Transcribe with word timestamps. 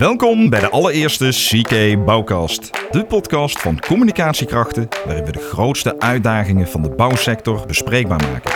Welkom 0.00 0.50
bij 0.50 0.60
de 0.60 0.70
allereerste 0.70 1.28
CK 1.28 2.04
Bouwcast. 2.04 2.70
De 2.90 3.04
podcast 3.04 3.60
van 3.60 3.80
communicatiekrachten 3.80 4.88
waarin 5.04 5.24
we 5.24 5.32
de 5.32 5.38
grootste 5.38 5.98
uitdagingen 5.98 6.68
van 6.68 6.82
de 6.82 6.90
bouwsector 6.90 7.66
bespreekbaar 7.66 8.20
maken. 8.32 8.50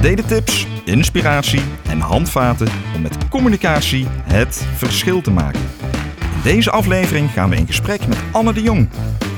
We 0.00 0.24
tips, 0.26 0.66
inspiratie 0.84 1.62
en 1.88 2.00
handvaten 2.00 2.68
om 2.94 3.02
met 3.02 3.28
communicatie 3.28 4.06
het 4.22 4.66
verschil 4.74 5.20
te 5.20 5.30
maken. 5.30 5.70
In 6.20 6.42
deze 6.42 6.70
aflevering 6.70 7.30
gaan 7.30 7.50
we 7.50 7.56
in 7.56 7.66
gesprek 7.66 8.06
met 8.06 8.18
Anne 8.32 8.52
de 8.52 8.62
Jong, 8.62 8.88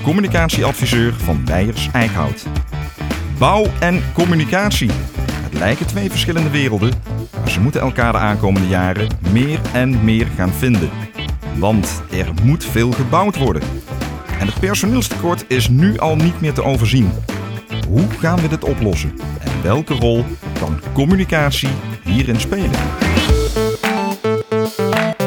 communicatieadviseur 0.03 1.15
van 1.15 1.45
Weijers 1.45 1.89
Eickhout. 1.93 2.47
Bouw 3.39 3.67
en 3.81 4.03
communicatie. 4.13 4.91
Lijken 5.59 5.87
twee 5.87 6.11
verschillende 6.11 6.51
werelden, 6.51 6.93
maar 7.41 7.51
ze 7.51 7.61
moeten 7.61 7.81
elkaar 7.81 8.13
de 8.13 8.19
aankomende 8.19 8.69
jaren 8.69 9.09
meer 9.33 9.61
en 9.73 10.05
meer 10.05 10.27
gaan 10.37 10.53
vinden. 10.53 10.91
Want 11.59 12.03
er 12.11 12.29
moet 12.43 12.65
veel 12.65 12.93
gebouwd 12.93 13.37
worden. 13.37 13.63
En 14.41 14.47
het 14.47 14.61
personeelstekort 14.61 15.45
is 15.49 15.69
nu 15.69 15.99
al 15.99 16.17
niet 16.17 16.41
meer 16.41 16.53
te 16.53 16.65
overzien. 16.65 17.11
Hoe 17.89 18.09
gaan 18.19 18.41
we 18.41 18.49
dit 18.49 18.65
oplossen? 18.65 19.13
En 19.41 19.63
welke 19.63 19.95
rol 19.95 20.25
kan 20.59 20.81
communicatie 20.93 21.71
hierin 22.03 22.41
spelen? 22.41 22.81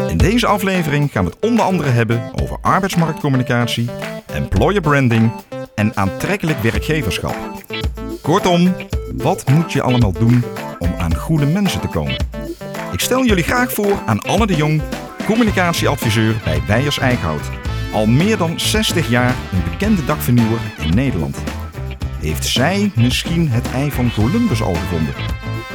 In 0.08 0.18
deze 0.18 0.48
aflevering 0.48 1.12
gaan 1.12 1.26
we 1.26 1.30
het 1.30 1.50
onder 1.50 1.66
andere 1.66 1.90
hebben 1.90 2.22
over 2.42 2.58
arbeidsmarktcommunicatie, 2.62 3.90
employer 4.34 4.82
branding 4.82 5.32
en 5.76 5.98
aantrekkelijk 5.98 6.60
werkgeverschap. 6.60 7.36
Kortom, 8.22 8.76
wat 9.18 9.50
moet 9.50 9.72
je 9.72 9.82
allemaal 9.82 10.12
doen 10.12 10.44
om 10.80 10.94
aan 10.98 11.16
goede 11.16 11.46
mensen 11.46 11.82
te 11.82 11.88
komen? 11.88 12.16
Ik 12.92 13.00
stel 13.00 13.26
jullie 13.26 13.44
graag 13.44 13.74
voor 13.74 14.02
aan 14.06 14.22
Anne 14.22 14.48
de 14.48 14.56
Jong, 14.56 14.82
communicatieadviseur 15.26 16.36
bij 16.44 16.62
Weijers 16.68 17.00
Eickhout. 17.00 17.50
Al 17.94 18.06
meer 18.06 18.38
dan 18.38 18.60
60 18.60 19.10
jaar 19.10 19.36
een 19.52 19.64
bekende 19.72 20.06
dakvernieuwer 20.06 20.60
in 20.78 20.96
Nederland. 20.96 21.38
Heeft 22.20 22.46
zij 22.46 22.92
misschien 22.96 23.50
het 23.50 23.72
ei 23.72 23.92
van 23.92 24.12
Columbus 24.14 24.62
al 24.62 24.74
gevonden? 24.74 25.14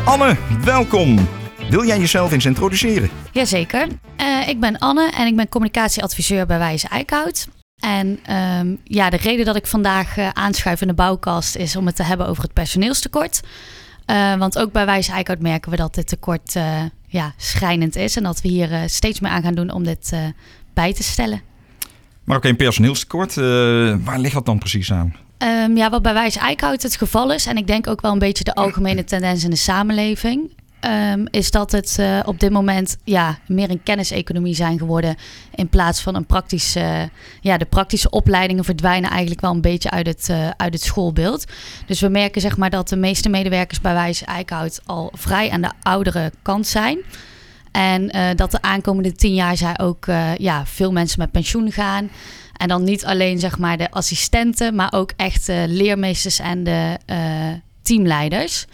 Anne, 0.05 0.37
welkom! 0.65 1.29
Wil 1.71 1.87
jij 1.87 1.99
jezelf 1.99 2.33
eens 2.33 2.47
introduceren? 2.47 3.11
Jazeker. 3.33 3.87
Uh, 4.21 4.49
ik 4.49 4.61
ben 4.61 4.79
Anne 4.79 5.11
en 5.11 5.27
ik 5.27 5.37
ben 5.37 5.49
communicatieadviseur 5.49 6.47
bij 6.47 6.59
Wijze 6.59 6.89
Eickhout. 6.89 7.49
En 7.83 8.19
um, 8.61 8.79
ja, 8.85 9.11
de 9.11 9.17
reden 9.17 9.45
dat 9.45 9.57
ik 9.57 9.67
vandaag 9.67 10.19
uh, 10.19 10.29
aanschuif 10.29 10.81
in 10.81 10.87
de 10.87 10.95
bouwkast 10.95 11.57
is 11.57 11.77
om 11.77 11.87
het 11.87 11.97
te 11.97 12.03
hebben 12.03 12.27
over 12.27 12.43
het 12.43 12.53
personeelstekort. 12.53 13.41
Uh, 14.07 14.37
want 14.37 14.59
ook 14.59 14.73
bij 14.73 14.87
Wijze 14.87 15.13
Eickhout 15.13 15.41
merken 15.41 15.71
we 15.71 15.77
dat 15.77 15.95
dit 15.95 16.09
tekort 16.09 16.55
uh, 16.57 16.83
ja, 17.07 17.33
schrijnend 17.37 17.97
is. 17.97 18.17
En 18.17 18.23
dat 18.23 18.41
we 18.41 18.49
hier 18.49 18.83
steeds 18.87 19.21
meer 19.21 19.31
aan 19.31 19.43
gaan 19.43 19.55
doen 19.55 19.71
om 19.71 19.85
dit 19.85 20.13
bij 20.75 20.93
te 20.93 21.03
stellen. 21.03 21.41
Maar 22.25 22.37
oké, 22.37 22.49
een 22.49 22.57
personeelstekort, 22.57 23.35
waar 24.05 24.19
ligt 24.19 24.35
dat 24.35 24.47
dan 24.47 24.59
precies 24.59 24.93
aan? 24.93 25.17
Um, 25.39 25.77
ja, 25.77 25.91
wat 25.91 26.03
bij 26.03 26.13
Wijze 26.13 26.39
Eickhout 26.39 26.83
het 26.83 26.97
geval 26.97 27.33
is, 27.33 27.47
en 27.47 27.57
ik 27.57 27.67
denk 27.67 27.87
ook 27.87 28.01
wel 28.01 28.13
een 28.13 28.19
beetje 28.19 28.45
de 28.45 28.55
algemene 28.55 29.05
tendens 29.15 29.45
in 29.45 29.51
de 29.51 29.57
samenleving, 29.57 30.51
um, 30.91 31.27
is 31.31 31.51
dat 31.51 31.73
het 31.73 31.97
uh, 32.01 32.21
op 32.25 32.41
dit 32.41 32.51
moment 32.51 32.97
ja, 33.05 33.39
meer 33.47 33.71
een 33.71 33.83
kenniseconomie 33.83 34.55
zijn 34.55 34.79
geworden. 34.79 35.17
In 35.55 35.69
plaats 35.69 36.01
van 36.01 36.15
een 36.15 36.27
praktische. 36.27 37.11
Ja, 37.41 37.57
de 37.57 37.65
praktische 37.65 38.11
opleidingen 38.11 38.65
verdwijnen 38.65 39.11
eigenlijk 39.11 39.41
wel 39.41 39.51
een 39.51 39.61
beetje 39.61 39.91
uit 39.91 40.07
het, 40.07 40.29
uh, 40.31 40.51
uit 40.57 40.73
het 40.73 40.83
schoolbeeld. 40.83 41.45
Dus 41.87 42.01
we 42.01 42.09
merken 42.09 42.41
zeg 42.41 42.57
maar 42.57 42.71
dat 42.71 42.89
de 42.89 42.97
meeste 42.97 43.29
medewerkers 43.29 43.81
bij 43.81 43.95
Wijs 43.95 44.25
Eickhout 44.25 44.81
al 44.87 45.13
vrij 45.15 45.51
aan 45.51 45.63
de 45.63 45.73
oudere 45.83 46.33
kant 46.43 46.67
zijn. 46.67 46.99
En 47.73 48.35
dat 48.37 48.51
de 48.51 48.63
aankomende 48.63 49.13
tien 49.13 49.35
jaar 49.35 49.57
zij 49.57 49.79
ook 49.79 50.07
ja, 50.37 50.67
veel 50.67 50.93
mensen 50.93 51.19
met 51.19 51.31
pensioen 51.31 51.73
gaan. 51.73 52.11
En 52.57 52.69
dan 52.69 52.85
niet 52.85 53.05
alleen 53.05 53.39
zeg 53.39 53.59
maar 53.59 53.77
de 53.77 53.91
assistenten, 53.91 54.75
maar 54.75 54.93
ook 54.93 55.13
echt 55.17 55.49
leermeesters 55.67 56.39
en 56.39 56.65
de 56.65 56.99
teamleiders. 57.83 58.67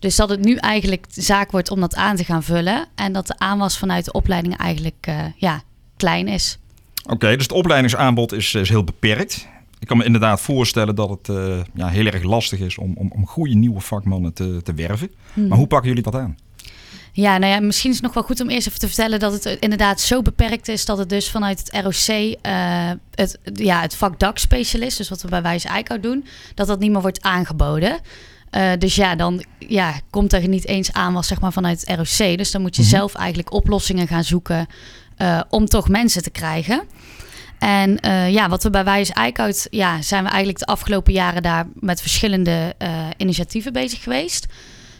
Dus 0.00 0.16
dat 0.16 0.28
het 0.28 0.44
nu 0.44 0.54
eigenlijk 0.54 1.04
zaak 1.10 1.50
wordt 1.50 1.70
om 1.70 1.80
dat 1.80 1.94
aan 1.94 2.16
te 2.16 2.24
gaan 2.24 2.42
vullen. 2.42 2.86
En 2.94 3.12
dat 3.12 3.26
de 3.26 3.38
aanwas 3.38 3.78
vanuit 3.78 4.04
de 4.04 4.12
opleiding 4.12 4.56
eigenlijk 4.56 5.06
uh, 5.08 5.24
ja, 5.36 5.62
klein 5.96 6.28
is. 6.28 6.58
Oké, 7.08 7.32
dus 7.34 7.42
het 7.42 7.52
opleidingsaanbod 7.52 8.32
is, 8.32 8.54
is, 8.54 8.68
heel 8.68 8.84
beperkt. 8.84 9.48
Ik 9.78 9.86
kan 9.86 9.96
me 9.96 10.04
inderdaad 10.04 10.40
voorstellen 10.40 10.94
dat 10.94 11.08
het 11.08 11.28
uh, 11.28 11.60
ja, 11.74 11.88
heel 11.88 12.06
erg 12.06 12.22
lastig 12.22 12.58
is 12.58 12.78
om, 12.78 12.92
om, 12.96 13.12
om 13.12 13.26
goede 13.26 13.54
nieuwe 13.54 13.80
vakmannen 13.80 14.32
te, 14.32 14.60
te 14.62 14.74
werven. 14.74 15.10
Hmm. 15.32 15.48
Maar 15.48 15.58
hoe 15.58 15.66
pakken 15.66 15.88
jullie 15.88 16.02
dat 16.02 16.14
aan? 16.14 16.36
Ja, 17.12 17.38
nou 17.38 17.52
ja, 17.52 17.60
misschien 17.60 17.90
is 17.90 17.96
het 17.96 18.04
nog 18.04 18.14
wel 18.14 18.22
goed 18.22 18.40
om 18.40 18.48
eerst 18.48 18.66
even 18.66 18.78
te 18.78 18.86
vertellen 18.86 19.18
dat 19.18 19.32
het 19.32 19.56
inderdaad 19.60 20.00
zo 20.00 20.22
beperkt 20.22 20.68
is 20.68 20.84
dat 20.84 20.98
het 20.98 21.08
dus 21.08 21.30
vanuit 21.30 21.58
het 21.58 21.84
ROC, 21.84 22.36
uh, 22.46 22.90
het, 23.14 23.38
ja, 23.54 23.80
het 23.80 23.94
vak 23.94 24.18
dakspecialist, 24.18 24.96
dus 24.96 25.08
wat 25.08 25.22
we 25.22 25.28
bij 25.28 25.42
Wijs 25.42 25.64
Eickhout 25.64 26.02
doen, 26.02 26.24
dat 26.54 26.66
dat 26.66 26.78
niet 26.78 26.90
meer 26.90 27.00
wordt 27.00 27.22
aangeboden. 27.22 28.00
Uh, 28.50 28.70
dus 28.78 28.94
ja, 28.94 29.14
dan 29.14 29.44
ja, 29.58 30.00
komt 30.10 30.32
er 30.32 30.48
niet 30.48 30.66
eens 30.66 30.92
aanwas 30.92 31.26
zeg 31.26 31.40
maar, 31.40 31.52
vanuit 31.52 31.80
het 31.86 31.98
ROC. 31.98 32.38
Dus 32.38 32.50
dan 32.50 32.60
moet 32.60 32.76
je 32.76 32.82
mm 32.82 32.88
-hmm. 32.88 32.96
zelf 32.96 33.14
eigenlijk 33.14 33.52
oplossingen 33.52 34.08
gaan 34.08 34.24
zoeken 34.24 34.66
uh, 35.18 35.40
om 35.48 35.66
toch 35.66 35.88
mensen 35.88 36.22
te 36.22 36.30
krijgen. 36.30 36.82
En 37.58 37.98
uh, 38.04 38.30
ja, 38.30 38.48
wat 38.48 38.62
we 38.62 38.70
bij 38.70 38.84
Wijs 38.84 39.10
Eickhout, 39.10 39.66
ja, 39.70 40.02
zijn 40.02 40.22
we 40.22 40.28
eigenlijk 40.28 40.58
de 40.58 40.66
afgelopen 40.66 41.12
jaren 41.12 41.42
daar 41.42 41.66
met 41.74 42.00
verschillende 42.00 42.74
initiatieven 43.16 43.72
bezig 43.72 44.02
geweest. 44.02 44.46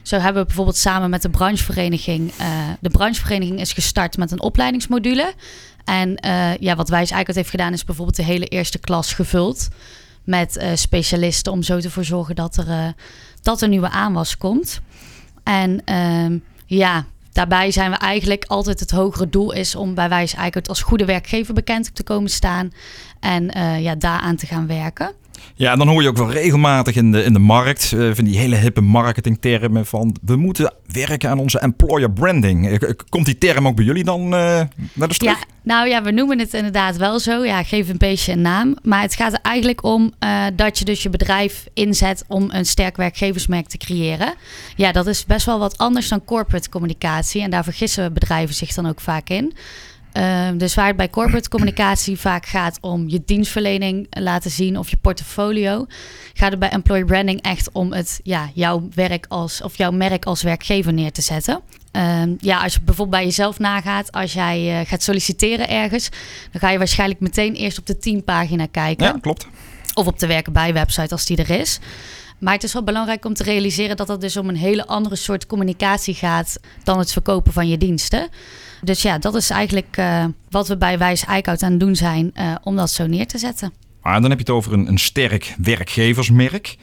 Zo 0.03 0.17
hebben 0.17 0.41
we 0.41 0.47
bijvoorbeeld 0.47 0.77
samen 0.77 1.11
met 1.11 1.23
de 1.23 1.31
branchevereniging, 1.31 2.33
de 2.81 2.91
branchevereniging 2.91 3.61
is 3.61 3.73
gestart 3.73 4.17
met 4.17 4.31
een 4.31 4.41
opleidingsmodule. 4.41 5.35
En 5.85 6.19
ja, 6.61 6.77
wat 6.77 6.89
Wijs 6.89 7.11
Eickhout 7.11 7.37
heeft 7.37 7.51
gedaan 7.51 7.73
is 7.73 7.85
bijvoorbeeld 7.85 8.17
de 8.17 8.23
hele 8.23 8.47
eerste 8.47 8.79
klas 8.79 9.13
gevuld 9.13 9.69
met 10.25 10.65
specialisten 10.75 11.53
om 11.53 11.63
zo 11.63 11.81
te 11.81 11.91
voor 11.91 12.05
zorgen 12.05 12.35
dat 12.35 12.57
er 12.57 12.95
dat 13.43 13.63
er 13.63 13.69
nieuwe 13.69 13.91
aanwas 13.91 14.37
komt. 14.37 14.81
En 15.43 15.83
uh, 15.91 16.41
ja, 16.67 17.05
daarbij 17.33 17.71
zijn 17.71 17.91
we 17.91 17.97
eigenlijk 17.97 18.45
altijd 18.45 18.81
het 18.81 18.91
hogere 18.91 19.29
doel 19.29 19.53
is 19.53 19.75
om 19.75 19.95
bij 19.95 20.09
wijze 20.09 20.37
eigenlijk 20.37 20.69
als 20.69 20.83
goede 20.83 21.05
werkgever 21.05 21.55
bekend 21.55 21.95
te 21.95 22.03
komen 22.03 22.31
staan 22.31 22.73
en 23.21 23.57
uh, 23.57 23.83
ja, 23.83 23.95
daaraan 23.95 24.37
te 24.37 24.47
gaan 24.47 24.67
werken. 24.67 25.13
Ja, 25.55 25.73
en 25.73 25.79
dan 25.79 25.89
hoor 25.89 26.03
je 26.03 26.09
ook 26.09 26.17
wel 26.17 26.31
regelmatig 26.31 26.95
in 26.95 27.13
de, 27.13 27.25
in 27.25 27.33
de 27.33 27.39
markt 27.39 27.93
uh, 27.95 28.15
van 28.15 28.25
die 28.25 28.39
hele 28.39 28.57
hippe 28.57 28.81
marketingtermen 28.81 29.87
van 29.87 30.17
we 30.23 30.37
moeten 30.37 30.73
werken 30.87 31.31
aan 31.31 31.39
onze 31.39 31.59
employer 31.59 32.11
branding. 32.11 32.81
Komt 33.09 33.27
die 33.27 33.39
term 33.39 33.67
ook 33.67 33.77
bij 33.77 33.85
jullie 33.85 34.05
dan 34.05 34.23
uh, 34.23 34.31
naar 34.31 35.09
de 35.09 35.15
terug? 35.15 35.39
Ja, 35.39 35.45
nou 35.63 35.89
ja, 35.89 36.03
we 36.03 36.11
noemen 36.11 36.39
het 36.39 36.55
inderdaad 36.55 36.97
wel 36.97 37.19
zo. 37.19 37.45
Ja, 37.45 37.63
geef 37.63 37.89
een 37.89 37.99
beetje 37.99 38.33
een 38.33 38.41
naam. 38.41 38.77
Maar 38.83 39.03
het 39.03 39.15
gaat 39.15 39.33
er 39.33 39.41
eigenlijk 39.43 39.85
om 39.85 40.13
uh, 40.25 40.45
dat 40.57 40.79
je 40.79 40.85
dus 40.85 41.03
je 41.03 41.11
bedrijf 41.11 41.67
inzet 41.75 42.25
om 42.29 42.49
een 42.51 42.67
sterk 42.67 42.97
werkgeversmerk 42.97 43.67
te 43.67 43.79
creëren. 43.79 44.35
Ja, 44.77 44.93
dat 44.93 45.07
is 45.07 45.27
best 45.27 45.47
wel 45.47 45.59
wat 45.59 45.79
anders 45.79 46.09
dan 46.09 46.25
corporate 46.25 46.69
communicatie. 46.69 47.43
En 47.43 47.51
daar 47.51 47.65
vergissen 47.65 48.13
bedrijven 48.13 48.55
zich 48.55 48.75
dan 48.75 48.87
ook 48.87 49.01
vaak 49.01 49.29
in. 49.29 49.55
Uh, 50.17 50.49
dus 50.57 50.75
waar 50.75 50.87
het 50.87 50.97
bij 50.97 51.11
corporate 51.11 51.49
communicatie 51.49 52.19
vaak 52.19 52.47
gaat 52.47 52.79
om 52.81 53.09
je 53.09 53.23
dienstverlening 53.25 54.07
laten 54.11 54.51
zien 54.51 54.79
of 54.79 54.91
je 54.91 54.97
portfolio, 54.97 55.87
gaat 56.35 56.51
het 56.51 56.59
bij 56.59 56.69
employer 56.69 57.05
branding 57.05 57.43
echt 57.43 57.73
om 57.73 57.93
het, 57.93 58.21
ja, 58.23 58.51
jouw 58.55 58.89
werk 58.95 59.27
als 59.29 59.63
of 59.63 59.77
jouw 59.77 59.91
merk 59.91 60.25
als 60.25 60.43
werkgever 60.43 60.93
neer 60.93 61.13
te 61.13 61.23
zetten. 61.23 61.61
Uh, 61.93 62.23
ja, 62.39 62.63
als 62.63 62.73
je 62.73 62.81
bijvoorbeeld 62.81 63.17
bij 63.17 63.25
jezelf 63.25 63.59
nagaat, 63.59 64.13
als 64.13 64.33
jij 64.33 64.81
uh, 64.81 64.87
gaat 64.87 65.03
solliciteren 65.03 65.69
ergens, 65.69 66.09
dan 66.53 66.61
ga 66.61 66.71
je 66.71 66.79
waarschijnlijk 66.79 67.21
meteen 67.21 67.55
eerst 67.55 67.79
op 67.79 67.87
de 67.87 67.99
teampagina 67.99 68.67
kijken. 68.67 69.07
Ja, 69.07 69.19
klopt. 69.21 69.47
Of 69.95 70.07
op 70.07 70.19
de 70.19 70.27
werken 70.27 70.53
bij 70.53 70.73
website 70.73 71.11
als 71.15 71.25
die 71.25 71.37
er 71.37 71.51
is. 71.51 71.79
Maar 72.41 72.55
het 72.55 72.63
is 72.63 72.73
wel 72.73 72.85
belangrijk 72.85 73.25
om 73.25 73.35
te 73.35 73.43
realiseren 73.43 73.97
dat 73.97 74.09
het 74.09 74.21
dus 74.21 74.37
om 74.37 74.49
een 74.49 74.57
hele 74.57 74.87
andere 74.87 75.17
soort 75.17 75.47
communicatie 75.47 76.15
gaat 76.15 76.61
dan 76.85 76.99
het 76.99 77.13
verkopen 77.13 77.53
van 77.53 77.69
je 77.69 77.79
diensten. 77.79 78.29
Dus 78.83 79.03
ja, 79.03 79.19
dat 79.19 79.35
is 79.35 79.51
eigenlijk 79.51 79.97
uh, 79.99 80.25
wat 80.51 80.69
we 80.69 80.77
bij 80.77 80.99
Wijs 80.99 81.25
Eickhout 81.25 81.63
aan 81.63 81.71
het 81.71 81.81
doen 81.81 81.97
zijn 81.97 82.33
uh, 82.35 82.55
om 82.63 82.77
dat 82.77 82.91
zo 82.91 83.07
neer 83.07 83.27
te 83.27 83.39
zetten. 83.39 83.73
Maar 84.03 84.21
dan 84.21 84.31
heb 84.31 84.39
je 84.39 84.45
het 84.45 84.55
over 84.55 84.73
een, 84.73 84.89
een 84.89 84.99
sterk 84.99 85.55
werkgeversmerk. 85.59 86.77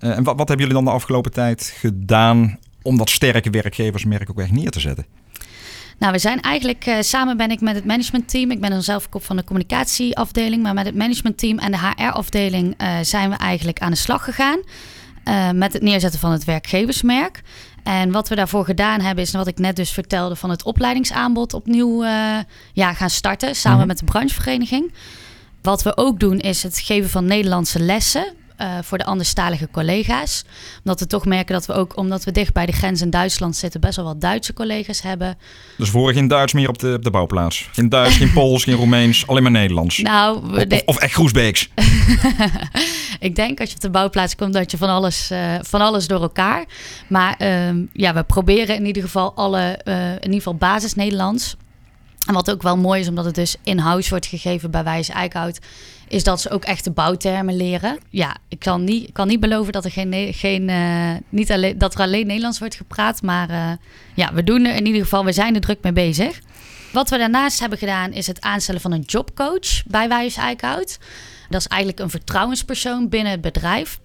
Uh, 0.00 0.16
en 0.16 0.24
wat, 0.24 0.36
wat 0.36 0.48
hebben 0.48 0.66
jullie 0.66 0.82
dan 0.82 0.92
de 0.92 0.98
afgelopen 0.98 1.32
tijd 1.32 1.74
gedaan 1.76 2.58
om 2.82 2.96
dat 2.96 3.10
sterke 3.10 3.50
werkgeversmerk 3.50 4.30
ook 4.30 4.40
echt 4.40 4.52
neer 4.52 4.70
te 4.70 4.80
zetten? 4.80 5.06
Nou, 5.98 6.12
we 6.12 6.18
zijn 6.18 6.40
eigenlijk 6.40 6.86
uh, 6.86 6.96
samen 7.00 7.36
ben 7.36 7.50
ik 7.50 7.60
met 7.60 7.74
het 7.74 7.84
managementteam. 7.84 8.50
Ik 8.50 8.60
ben 8.60 8.70
dan 8.70 8.82
zelf 8.82 9.08
kop 9.08 9.24
van 9.24 9.36
de 9.36 9.44
communicatieafdeling, 9.44 10.62
maar 10.62 10.74
met 10.74 10.86
het 10.86 10.94
managementteam 10.94 11.58
en 11.58 11.70
de 11.70 11.78
HR-afdeling 11.78 12.82
uh, 12.82 12.98
zijn 13.02 13.30
we 13.30 13.36
eigenlijk 13.36 13.78
aan 13.78 13.90
de 13.90 13.96
slag 13.96 14.24
gegaan. 14.24 14.60
Uh, 15.28 15.50
met 15.50 15.72
het 15.72 15.82
neerzetten 15.82 16.20
van 16.20 16.32
het 16.32 16.44
werkgeversmerk. 16.44 17.42
En 17.82 18.10
wat 18.10 18.28
we 18.28 18.34
daarvoor 18.34 18.64
gedaan 18.64 19.00
hebben, 19.00 19.24
is 19.24 19.32
wat 19.32 19.46
ik 19.46 19.58
net 19.58 19.76
dus 19.76 19.90
vertelde 19.90 20.36
van 20.36 20.50
het 20.50 20.62
opleidingsaanbod 20.62 21.54
opnieuw 21.54 22.04
uh, 22.04 22.38
ja, 22.72 22.94
gaan 22.94 23.10
starten. 23.10 23.54
Samen 23.54 23.72
mm 23.72 23.78
-hmm. 23.78 23.88
met 23.88 23.98
de 23.98 24.04
branchevereniging. 24.04 24.92
Wat 25.62 25.82
we 25.82 25.96
ook 25.96 26.20
doen, 26.20 26.38
is 26.38 26.62
het 26.62 26.78
geven 26.78 27.10
van 27.10 27.24
Nederlandse 27.24 27.80
lessen. 27.80 28.34
Eh, 28.58 28.78
voor 28.82 28.98
de 28.98 29.04
anderstalige 29.04 29.68
collega's. 29.72 30.44
Omdat 30.78 31.00
we 31.00 31.06
toch 31.06 31.26
merken 31.26 31.54
dat 31.54 31.66
we 31.66 31.72
ook, 31.72 31.96
omdat 31.96 32.24
we 32.24 32.32
dicht 32.32 32.52
bij 32.52 32.66
de 32.66 32.72
grens 32.72 33.00
in 33.00 33.10
Duitsland 33.10 33.56
zitten, 33.56 33.80
best 33.80 33.96
wel 33.96 34.04
wat 34.04 34.20
Duitse 34.20 34.52
collega's 34.52 35.02
hebben. 35.02 35.38
Dus 35.76 35.90
voor 35.90 36.12
geen 36.12 36.28
Duits 36.28 36.52
meer 36.52 36.68
op 36.68 36.78
de, 36.78 36.92
op 36.92 37.04
de 37.04 37.10
bouwplaats? 37.10 37.68
Geen 37.72 37.88
Duits, 37.88 38.16
geen 38.16 38.32
Pools, 38.32 38.64
geen 38.64 38.74
Roemeens, 38.74 39.26
alleen 39.26 39.42
maar 39.42 39.50
Nederlands? 39.50 39.98
Nou, 39.98 40.52
of, 40.52 40.64
of, 40.64 40.82
of 40.84 40.96
echt 40.96 41.12
Groesbeeks? 41.12 41.68
ik 43.28 43.36
denk 43.36 43.60
als 43.60 43.68
je 43.68 43.74
op 43.74 43.80
de 43.80 43.90
bouwplaats 43.90 44.36
komt 44.36 44.52
dat 44.52 44.70
je 44.70 44.76
van 44.76 44.88
alles, 44.88 45.30
uh, 45.30 45.54
van 45.60 45.80
alles 45.80 46.06
door 46.06 46.22
elkaar. 46.22 46.64
Maar 47.08 47.34
ehm, 47.38 47.84
ja, 47.92 48.14
we 48.14 48.22
proberen 48.22 48.76
in 48.76 48.86
ieder 48.86 49.02
geval 49.02 49.34
alle, 49.34 49.78
uh, 49.84 50.10
in 50.10 50.22
ieder 50.22 50.36
geval 50.36 50.54
basis 50.54 50.94
Nederlands. 50.94 51.56
En 52.28 52.34
wat 52.34 52.50
ook 52.50 52.62
wel 52.62 52.76
mooi 52.76 53.00
is, 53.00 53.08
omdat 53.08 53.24
het 53.24 53.34
dus 53.34 53.56
in-house 53.62 54.10
wordt 54.10 54.26
gegeven 54.26 54.70
bij 54.70 54.84
Wijs 54.84 55.08
Eickhout, 55.08 55.58
is 56.08 56.24
dat 56.24 56.40
ze 56.40 56.50
ook 56.50 56.64
echt 56.64 56.84
de 56.84 56.90
bouwtermen 56.90 57.56
leren. 57.56 57.98
Ja, 58.10 58.36
ik 58.48 58.58
kan 58.58 58.84
niet, 58.84 59.12
kan 59.12 59.26
niet 59.26 59.40
beloven 59.40 59.72
dat 59.72 59.84
er, 59.84 59.90
geen, 59.90 60.34
geen, 60.34 60.68
uh, 60.68 61.10
niet 61.28 61.52
alleen, 61.52 61.78
dat 61.78 61.94
er 61.94 62.00
alleen 62.00 62.26
Nederlands 62.26 62.58
wordt 62.58 62.74
gepraat. 62.74 63.22
Maar 63.22 63.50
uh, 63.50 63.70
ja, 64.14 64.32
we 64.34 64.44
doen 64.44 64.64
er 64.64 64.74
in 64.74 64.86
ieder 64.86 65.02
geval, 65.02 65.24
we 65.24 65.32
zijn 65.32 65.54
er 65.54 65.60
druk 65.60 65.82
mee 65.82 65.92
bezig. 65.92 66.40
Wat 66.92 67.10
we 67.10 67.18
daarnaast 67.18 67.60
hebben 67.60 67.78
gedaan, 67.78 68.12
is 68.12 68.26
het 68.26 68.40
aanstellen 68.40 68.80
van 68.80 68.92
een 68.92 69.04
jobcoach 69.06 69.82
bij 69.86 70.08
Wijs 70.08 70.36
Eickhout. 70.36 70.98
Dat 71.48 71.60
is 71.60 71.66
eigenlijk 71.66 72.00
een 72.00 72.10
vertrouwenspersoon 72.10 73.08
binnen 73.08 73.32
het 73.32 73.40
bedrijf 73.40 74.00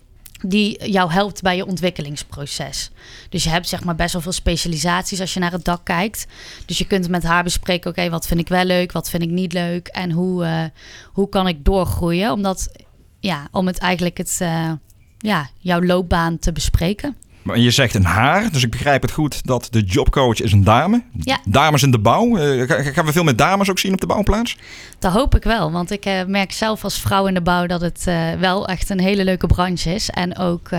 die 0.47 0.91
jou 0.91 1.11
helpt 1.11 1.41
bij 1.41 1.55
je 1.55 1.65
ontwikkelingsproces. 1.65 2.91
Dus 3.29 3.43
je 3.43 3.49
hebt 3.49 3.67
zeg 3.67 3.83
maar 3.83 3.95
best 3.95 4.13
wel 4.13 4.21
veel 4.21 4.31
specialisaties 4.31 5.19
als 5.19 5.33
je 5.33 5.39
naar 5.39 5.51
het 5.51 5.65
dak 5.65 5.85
kijkt. 5.85 6.27
Dus 6.65 6.77
je 6.77 6.87
kunt 6.87 7.09
met 7.09 7.23
haar 7.23 7.43
bespreken, 7.43 7.89
oké, 7.89 8.09
wat 8.09 8.27
vind 8.27 8.39
ik 8.39 8.47
wel 8.47 8.63
leuk, 8.63 8.91
wat 8.91 9.09
vind 9.09 9.23
ik 9.23 9.29
niet 9.29 9.53
leuk 9.53 9.87
en 9.87 10.11
hoe, 10.11 10.43
uh, 10.43 10.63
hoe 11.05 11.29
kan 11.29 11.47
ik 11.47 11.65
doorgroeien? 11.65 12.31
Omdat, 12.31 12.71
ja, 13.19 13.47
om 13.51 13.67
het 13.67 13.77
eigenlijk 13.77 14.17
het, 14.17 14.39
uh, 14.41 14.71
ja, 15.17 15.49
jouw 15.59 15.81
loopbaan 15.81 16.39
te 16.39 16.51
bespreken. 16.51 17.17
Maar 17.43 17.57
je 17.57 17.71
zegt 17.71 17.95
een 17.95 18.05
haar, 18.05 18.51
dus 18.51 18.63
ik 18.63 18.71
begrijp 18.71 19.01
het 19.01 19.11
goed 19.11 19.45
dat 19.45 19.67
de 19.71 19.81
jobcoach 19.81 20.41
is 20.41 20.51
een 20.51 20.63
dame. 20.63 21.03
Ja. 21.19 21.39
Dames 21.45 21.83
in 21.83 21.91
de 21.91 21.99
bouw. 21.99 22.37
Uh, 22.37 22.69
gaan 22.69 23.05
we 23.05 23.11
veel 23.11 23.23
met 23.23 23.37
dames 23.37 23.69
ook 23.69 23.79
zien 23.79 23.93
op 23.93 24.01
de 24.01 24.07
bouwplaats? 24.07 24.57
Dat 24.99 25.11
hoop 25.11 25.35
ik 25.35 25.43
wel, 25.43 25.71
want 25.71 25.91
ik 25.91 26.05
uh, 26.05 26.23
merk 26.27 26.51
zelf 26.51 26.83
als 26.83 26.99
vrouw 26.99 27.27
in 27.27 27.33
de 27.33 27.41
bouw 27.41 27.65
dat 27.65 27.81
het 27.81 28.05
uh, 28.07 28.33
wel 28.33 28.67
echt 28.67 28.89
een 28.89 28.99
hele 28.99 29.23
leuke 29.23 29.47
branche 29.47 29.93
is. 29.93 30.09
En 30.09 30.37
ook, 30.37 30.69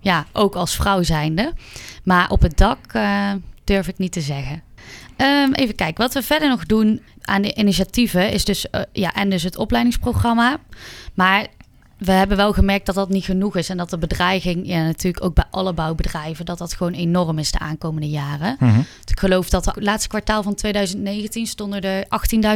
ja, 0.00 0.26
ook 0.32 0.54
als 0.54 0.76
vrouw 0.76 1.02
zijnde. 1.02 1.52
Maar 2.04 2.30
op 2.30 2.42
het 2.42 2.56
dak 2.56 2.78
durf 3.64 3.88
ik 3.88 3.98
niet 3.98 4.12
te 4.12 4.20
zeggen. 4.20 4.62
Um, 5.16 5.52
even 5.52 5.74
kijken, 5.74 6.02
wat 6.02 6.14
we 6.14 6.22
verder 6.22 6.48
nog 6.48 6.66
doen 6.66 7.02
aan 7.22 7.42
de 7.42 7.54
initiatieven 7.54 8.30
is 8.30 8.44
dus, 8.44 8.66
ja, 8.92 9.14
en 9.14 9.30
dus 9.30 9.42
het 9.42 9.56
opleidingsprogramma. 9.56 10.56
Maar 11.14 11.46
we 12.00 12.12
hebben 12.12 12.36
wel 12.36 12.52
gemerkt 12.52 12.86
dat 12.86 12.94
dat 12.94 13.08
niet 13.08 13.24
genoeg 13.24 13.56
is. 13.56 13.68
En 13.68 13.76
dat 13.76 13.90
de 13.90 13.98
bedreiging, 13.98 14.66
ja, 14.66 14.82
natuurlijk 14.82 15.24
ook 15.24 15.34
bij 15.34 15.44
alle 15.50 15.72
bouwbedrijven, 15.72 16.44
dat 16.44 16.58
dat 16.58 16.74
gewoon 16.74 16.92
enorm 16.92 17.38
is 17.38 17.52
de 17.52 17.58
aankomende 17.58 18.08
jaren. 18.08 18.56
Mhm. 18.58 18.76
Dus 18.76 19.10
ik 19.10 19.18
geloof 19.18 19.48
dat 19.50 19.64
het 19.64 19.82
laatste 19.82 20.08
kwartaal 20.08 20.42
van 20.42 20.54
2019 20.54 21.46
stonden 21.46 21.80
er 21.80 22.04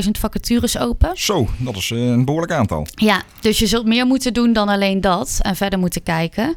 18.000 0.05 0.11
vacatures 0.11 0.79
open. 0.79 1.11
Zo, 1.14 1.49
dat 1.58 1.76
is 1.76 1.91
eh, 1.91 1.99
een 1.99 2.25
behoorlijk 2.25 2.52
aantal. 2.52 2.87
Ja, 2.94 3.23
dus 3.41 3.58
je 3.58 3.67
zult 3.67 3.87
meer 3.87 4.06
moeten 4.06 4.32
doen 4.32 4.52
dan 4.52 4.69
alleen 4.69 5.00
dat 5.00 5.38
en 5.43 5.56
verder 5.56 5.79
moeten 5.79 6.02
kijken. 6.02 6.55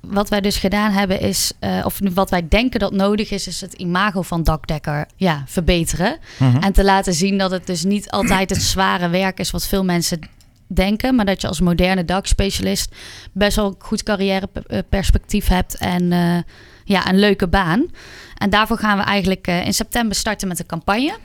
Wat 0.00 0.28
wij 0.28 0.40
dus 0.40 0.56
gedaan 0.56 0.92
hebben 0.92 1.20
is, 1.20 1.52
uh, 1.60 1.82
of 1.84 1.98
wat 2.14 2.30
wij 2.30 2.48
denken 2.48 2.80
dat 2.80 2.92
nodig 2.92 3.30
is, 3.30 3.46
is 3.46 3.60
het 3.60 3.72
imago 3.72 4.22
van 4.22 4.42
dakdekker 4.42 5.06
ja, 5.16 5.44
verbeteren. 5.46 6.16
Mhm. 6.38 6.56
En 6.56 6.72
te 6.72 6.84
laten 6.84 7.14
zien 7.14 7.38
dat 7.38 7.50
het 7.50 7.66
dus 7.66 7.84
niet 7.84 8.10
altijd 8.10 8.50
het 8.50 8.62
zware 8.62 9.08
werk 9.08 9.38
is 9.38 9.50
wat 9.50 9.66
veel 9.66 9.84
mensen 9.84 10.20
denken, 10.66 11.14
maar 11.14 11.24
dat 11.24 11.40
je 11.40 11.48
als 11.48 11.60
moderne 11.60 12.04
dakspecialist 12.04 12.94
best 13.32 13.56
wel 13.56 13.74
goed 13.78 14.02
carrièreperspectief 14.02 15.48
hebt 15.48 15.76
en 15.76 16.02
uh, 16.02 16.38
ja, 16.84 17.08
een 17.08 17.18
leuke 17.18 17.48
baan. 17.48 17.86
En 18.34 18.50
daarvoor 18.50 18.78
gaan 18.78 18.98
we 18.98 19.04
eigenlijk 19.04 19.48
uh, 19.48 19.66
in 19.66 19.74
september 19.74 20.16
starten 20.16 20.48
met 20.48 20.58
een 20.58 20.66
campagne. 20.66 21.16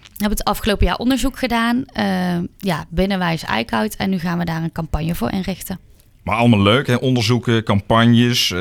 We 0.00 0.26
hebben 0.26 0.38
het 0.38 0.44
afgelopen 0.44 0.86
jaar 0.86 0.96
onderzoek 0.96 1.38
gedaan, 1.38 1.76
uh, 1.76 2.48
ja, 2.58 2.84
binnen 2.88 3.18
Wijs 3.18 3.42
Eickhout. 3.44 3.94
En 3.94 4.10
nu 4.10 4.18
gaan 4.18 4.38
we 4.38 4.44
daar 4.44 4.62
een 4.62 4.72
campagne 4.72 5.14
voor 5.14 5.30
inrichten. 5.30 5.78
Maar 6.22 6.36
allemaal 6.36 6.62
leuk, 6.62 6.86
hè? 6.86 6.94
onderzoeken, 6.94 7.64
campagnes. 7.64 8.54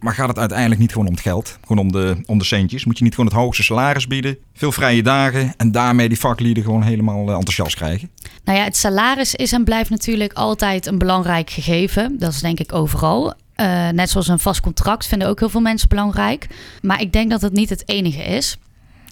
Maar 0.00 0.14
gaat 0.14 0.28
het 0.28 0.38
uiteindelijk 0.38 0.80
niet 0.80 0.92
gewoon 0.92 1.06
om 1.06 1.12
het 1.12 1.22
geld? 1.22 1.58
Gewoon 1.66 1.78
om 1.78 1.92
de, 1.92 2.16
om 2.26 2.38
de 2.38 2.44
centjes? 2.44 2.84
Moet 2.84 2.98
je 2.98 3.04
niet 3.04 3.14
gewoon 3.14 3.30
het 3.30 3.38
hoogste 3.38 3.62
salaris 3.62 4.06
bieden? 4.06 4.38
Veel 4.54 4.72
vrije 4.72 5.02
dagen 5.02 5.54
en 5.56 5.72
daarmee 5.72 6.08
die 6.08 6.18
vaklieden 6.18 6.62
gewoon 6.62 6.82
helemaal 6.82 7.28
enthousiast 7.28 7.76
krijgen? 7.76 8.10
Nou 8.44 8.58
ja, 8.58 8.64
het 8.64 8.76
salaris 8.76 9.34
is 9.34 9.52
en 9.52 9.64
blijft 9.64 9.90
natuurlijk 9.90 10.32
altijd 10.32 10.86
een 10.86 10.98
belangrijk 10.98 11.50
gegeven. 11.50 12.18
Dat 12.18 12.32
is 12.32 12.40
denk 12.40 12.60
ik 12.60 12.72
overal. 12.72 13.34
Uh, 13.56 13.88
net 13.88 14.10
zoals 14.10 14.28
een 14.28 14.38
vast 14.38 14.60
contract 14.60 15.06
vinden 15.06 15.28
ook 15.28 15.38
heel 15.38 15.48
veel 15.48 15.60
mensen 15.60 15.88
belangrijk. 15.88 16.46
Maar 16.82 17.00
ik 17.00 17.12
denk 17.12 17.30
dat 17.30 17.40
het 17.40 17.52
niet 17.52 17.70
het 17.70 17.88
enige 17.88 18.22
is. 18.22 18.56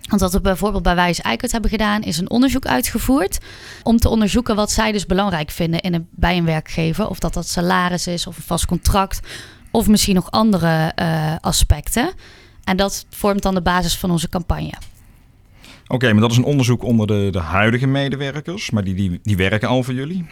Want 0.08 0.20
wat 0.20 0.32
we 0.32 0.40
bijvoorbeeld 0.40 0.82
bij 0.82 0.94
Wijs 0.94 1.20
Eikert 1.20 1.52
hebben 1.52 1.70
gedaan, 1.70 2.02
is 2.02 2.18
een 2.18 2.30
onderzoek 2.30 2.66
uitgevoerd. 2.66 3.38
Om 3.82 3.98
te 3.98 4.08
onderzoeken 4.08 4.56
wat 4.56 4.70
zij 4.70 4.92
dus 4.92 5.06
belangrijk 5.06 5.50
vinden 5.50 5.80
in 5.80 5.94
een, 5.94 6.08
bij 6.10 6.36
een 6.36 6.44
werkgever. 6.44 7.08
Of 7.08 7.18
dat 7.18 7.34
dat 7.34 7.48
salaris 7.48 8.06
is 8.06 8.26
of 8.26 8.36
een 8.36 8.42
vast 8.42 8.66
contract 8.66 9.20
of 9.76 9.88
misschien 9.88 10.14
nog 10.14 10.30
andere 10.30 10.92
uh, 11.00 11.34
aspecten. 11.40 12.12
En 12.64 12.76
dat 12.76 13.06
vormt 13.10 13.42
dan 13.42 13.54
de 13.54 13.62
basis 13.62 13.96
van 13.96 14.10
onze 14.10 14.28
campagne. 14.28 14.72
Oké, 15.86 16.12
maar 16.12 16.20
dat 16.20 16.30
is 16.30 16.36
een 16.36 16.44
onderzoek 16.44 16.82
onder 16.82 17.06
de, 17.06 17.28
de 17.30 17.38
huidige 17.38 17.86
medewerkers, 17.86 18.70
maar 18.70 18.84
die, 18.84 18.94
die, 18.94 19.20
die 19.22 19.36
werken 19.36 19.68
al 19.68 19.82
voor 19.82 19.94
jullie. 19.94 20.26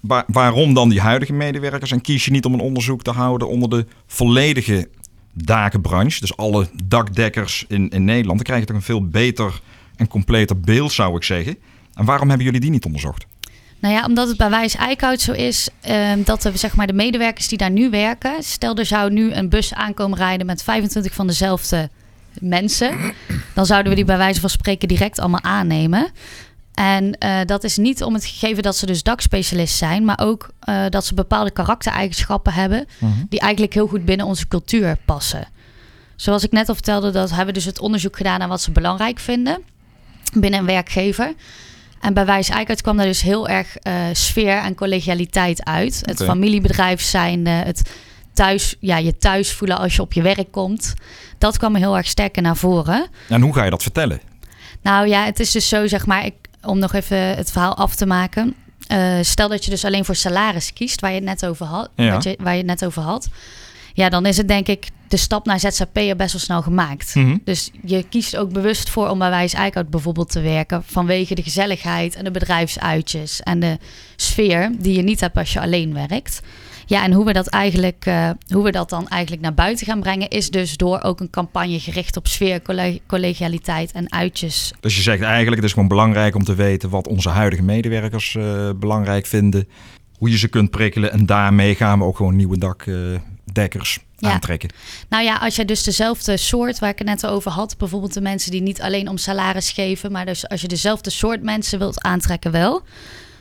Waar, 0.00 0.24
waarom 0.26 0.74
dan 0.74 0.88
die 0.88 1.00
huidige 1.00 1.32
medewerkers? 1.32 1.90
En 1.90 2.00
kies 2.00 2.24
je 2.24 2.30
niet 2.30 2.44
om 2.44 2.54
een 2.54 2.60
onderzoek 2.60 3.02
te 3.02 3.10
houden 3.10 3.48
onder 3.48 3.70
de 3.70 3.86
volledige 4.06 4.88
dakenbranche, 5.32 6.20
dus 6.20 6.36
alle 6.36 6.68
dakdekkers 6.84 7.64
in, 7.68 7.88
in 7.88 8.04
Nederland? 8.04 8.36
Dan 8.36 8.46
krijg 8.46 8.60
je 8.60 8.66
toch 8.66 8.76
een 8.76 8.82
veel 8.82 9.08
beter 9.08 9.60
en 9.96 10.08
completer 10.08 10.60
beeld, 10.60 10.92
zou 10.92 11.16
ik 11.16 11.24
zeggen. 11.24 11.56
En 11.94 12.04
waarom 12.04 12.28
hebben 12.28 12.46
jullie 12.46 12.60
die 12.60 12.70
niet 12.70 12.84
onderzocht? 12.84 13.26
Nou 13.82 13.94
ja, 13.94 14.04
omdat 14.04 14.28
het 14.28 14.36
bij 14.36 14.50
Wijs 14.50 14.74
Eickhout 14.74 15.20
zo 15.20 15.32
is 15.32 15.68
uh, 15.88 16.12
dat 16.24 16.42
de, 16.42 16.56
zeg 16.56 16.76
maar, 16.76 16.86
de 16.86 16.92
medewerkers 16.92 17.48
die 17.48 17.58
daar 17.58 17.70
nu 17.70 17.90
werken, 17.90 18.42
stel 18.42 18.76
er 18.76 18.86
zou 18.86 19.10
nu 19.10 19.32
een 19.32 19.48
bus 19.48 19.74
aankomen 19.74 20.18
rijden 20.18 20.46
met 20.46 20.62
25 20.62 21.14
van 21.14 21.26
dezelfde 21.26 21.88
mensen, 22.40 23.12
dan 23.54 23.66
zouden 23.66 23.90
we 23.90 23.96
die 23.96 24.04
bij 24.04 24.16
wijze 24.18 24.40
van 24.40 24.50
spreken 24.50 24.88
direct 24.88 25.18
allemaal 25.18 25.42
aannemen. 25.42 26.10
En 26.74 27.16
uh, 27.24 27.40
dat 27.46 27.64
is 27.64 27.76
niet 27.76 28.02
om 28.02 28.14
het 28.14 28.24
gegeven 28.24 28.62
dat 28.62 28.76
ze 28.76 28.86
dus 28.86 29.02
dakspecialist 29.02 29.76
zijn, 29.76 30.04
maar 30.04 30.18
ook 30.22 30.48
uh, 30.68 30.84
dat 30.88 31.06
ze 31.06 31.14
bepaalde 31.14 31.50
karaktereigenschappen 31.50 32.52
hebben 32.52 32.86
Mhm. 32.98 33.12
die 33.28 33.40
eigenlijk 33.40 33.74
heel 33.74 33.86
goed 33.86 34.04
binnen 34.04 34.26
onze 34.26 34.48
cultuur 34.48 34.96
passen. 35.04 35.48
Zoals 36.16 36.44
ik 36.44 36.52
net 36.52 36.68
al 36.68 36.74
vertelde, 36.74 37.10
dat 37.10 37.28
hebben 37.28 37.46
we 37.46 37.52
dus 37.52 37.64
het 37.64 37.80
onderzoek 37.80 38.16
gedaan 38.16 38.38
naar 38.38 38.48
wat 38.48 38.62
ze 38.62 38.70
belangrijk 38.70 39.18
vinden 39.18 39.62
binnen 40.34 40.60
een 40.60 40.66
werkgever. 40.66 41.32
En 42.02 42.14
bij 42.14 42.26
Wijs 42.26 42.48
Eickhout 42.48 42.82
kwam 42.82 42.96
daar 42.96 43.06
dus 43.06 43.22
heel 43.22 43.48
erg 43.48 43.76
uh, 43.82 43.94
sfeer 44.12 44.56
en 44.56 44.74
collegialiteit 44.74 45.64
uit. 45.64 46.00
Het 46.04 46.24
familiebedrijf 46.24 47.00
zijn, 47.00 47.46
uh, 47.46 47.60
het 47.62 47.90
thuis, 48.32 48.76
ja, 48.80 48.96
je 48.96 49.16
thuis 49.16 49.52
voelen 49.52 49.78
als 49.78 49.96
je 49.96 50.02
op 50.02 50.12
je 50.12 50.22
werk 50.22 50.50
komt. 50.50 50.94
Dat 51.38 51.58
kwam 51.58 51.74
heel 51.74 51.96
erg 51.96 52.06
sterk 52.06 52.40
naar 52.40 52.56
voren. 52.56 53.06
En 53.28 53.40
hoe 53.40 53.54
ga 53.54 53.64
je 53.64 53.70
dat 53.70 53.82
vertellen? 53.82 54.20
Nou 54.82 55.08
ja, 55.08 55.24
het 55.24 55.40
is 55.40 55.50
dus 55.50 55.68
zo, 55.68 55.86
zeg 55.86 56.06
maar, 56.06 56.24
ik, 56.24 56.34
om 56.62 56.78
nog 56.78 56.92
even 56.92 57.18
het 57.18 57.50
verhaal 57.50 57.76
af 57.76 57.94
te 57.94 58.06
maken. 58.06 58.54
Uh, 58.92 59.18
stel 59.20 59.48
dat 59.48 59.64
je 59.64 59.70
dus 59.70 59.84
alleen 59.84 60.04
voor 60.04 60.16
salaris 60.16 60.72
kiest, 60.72 61.00
waar 61.00 61.10
je 61.10 61.16
het 61.16 61.24
net 61.24 61.46
over 61.46 61.66
had. 61.66 61.90
Ja. 61.96 62.18
Je, 62.22 62.36
waar 62.40 62.52
je 62.52 62.58
het 62.58 62.66
net 62.66 62.84
over 62.84 63.02
had. 63.02 63.28
Ja, 63.92 64.08
dan 64.08 64.26
is 64.26 64.36
het 64.36 64.48
denk 64.48 64.68
ik 64.68 64.86
de 65.08 65.16
stap 65.16 65.46
naar 65.46 65.60
ZZP'er 65.60 66.16
best 66.16 66.32
wel 66.32 66.40
snel 66.40 66.62
gemaakt. 66.62 67.14
Mhm. 67.14 67.36
Dus 67.44 67.70
je 67.84 68.04
kiest 68.08 68.36
ook 68.36 68.52
bewust 68.52 68.90
voor 68.90 69.08
om 69.08 69.18
bij 69.18 69.30
Wijs 69.30 69.52
Eickhout 69.52 69.90
bijvoorbeeld 69.90 70.30
te 70.30 70.40
werken... 70.40 70.82
vanwege 70.86 71.34
de 71.34 71.42
gezelligheid 71.42 72.14
en 72.14 72.24
de 72.24 72.30
bedrijfsuitjes 72.30 73.40
en 73.40 73.60
de 73.60 73.78
sfeer... 74.16 74.70
die 74.78 74.96
je 74.96 75.02
niet 75.02 75.20
hebt 75.20 75.36
als 75.36 75.52
je 75.52 75.60
alleen 75.60 75.94
werkt. 75.94 76.42
Ja, 76.86 77.04
en 77.04 77.12
hoe 77.12 77.24
we 77.24 77.32
dat 77.32 77.46
eigenlijk, 77.46 78.06
uh, 78.06 78.30
hoe 78.48 78.64
we 78.64 78.70
dat 78.70 78.90
dan 78.90 79.08
eigenlijk 79.08 79.42
naar 79.42 79.54
buiten 79.54 79.86
gaan 79.86 80.00
brengen... 80.00 80.28
is 80.28 80.50
dus 80.50 80.76
door 80.76 81.00
ook 81.02 81.20
een 81.20 81.30
campagne 81.30 81.80
gericht 81.80 82.16
op 82.16 82.26
sfeer, 82.26 82.62
colle- 82.62 83.00
collegialiteit 83.06 83.92
en 83.92 84.12
uitjes. 84.12 84.72
Dus 84.80 84.96
je 84.96 85.02
zegt 85.02 85.22
eigenlijk, 85.22 85.56
het 85.56 85.64
is 85.64 85.72
gewoon 85.72 85.88
belangrijk 85.88 86.34
om 86.34 86.44
te 86.44 86.54
weten 86.54 86.90
wat 86.90 87.08
onze 87.08 87.28
huidige 87.28 87.62
medewerkers 87.62 88.34
uh, 88.34 88.70
belangrijk 88.76 89.26
vinden. 89.26 89.68
Hoe 90.18 90.30
je 90.30 90.38
ze 90.38 90.48
kunt 90.48 90.70
prikkelen 90.70 91.12
en 91.12 91.26
daarmee 91.26 91.74
gaan 91.74 91.98
we 91.98 92.04
ook 92.04 92.16
gewoon 92.16 92.36
nieuwe 92.36 92.58
dakdekkers 93.52 93.98
Ja. 94.16 94.32
aantrekken. 94.32 94.70
Nou 95.08 95.24
ja, 95.24 95.36
als 95.36 95.56
je 95.56 95.64
dus 95.64 95.82
dezelfde 95.82 96.36
soort, 96.36 96.78
waar 96.78 96.90
ik 96.90 96.98
het 96.98 97.06
net 97.06 97.26
over 97.26 97.50
had... 97.50 97.78
bijvoorbeeld 97.78 98.14
de 98.14 98.20
mensen 98.20 98.50
die 98.50 98.62
niet 98.62 98.82
alleen 98.82 99.08
om 99.08 99.16
salaris 99.16 99.70
geven... 99.70 100.12
maar 100.12 100.26
dus 100.26 100.48
als 100.48 100.60
je 100.60 100.68
dezelfde 100.68 101.10
soort 101.10 101.42
mensen 101.42 101.78
wilt 101.78 102.02
aantrekken 102.02 102.50
wel... 102.50 102.82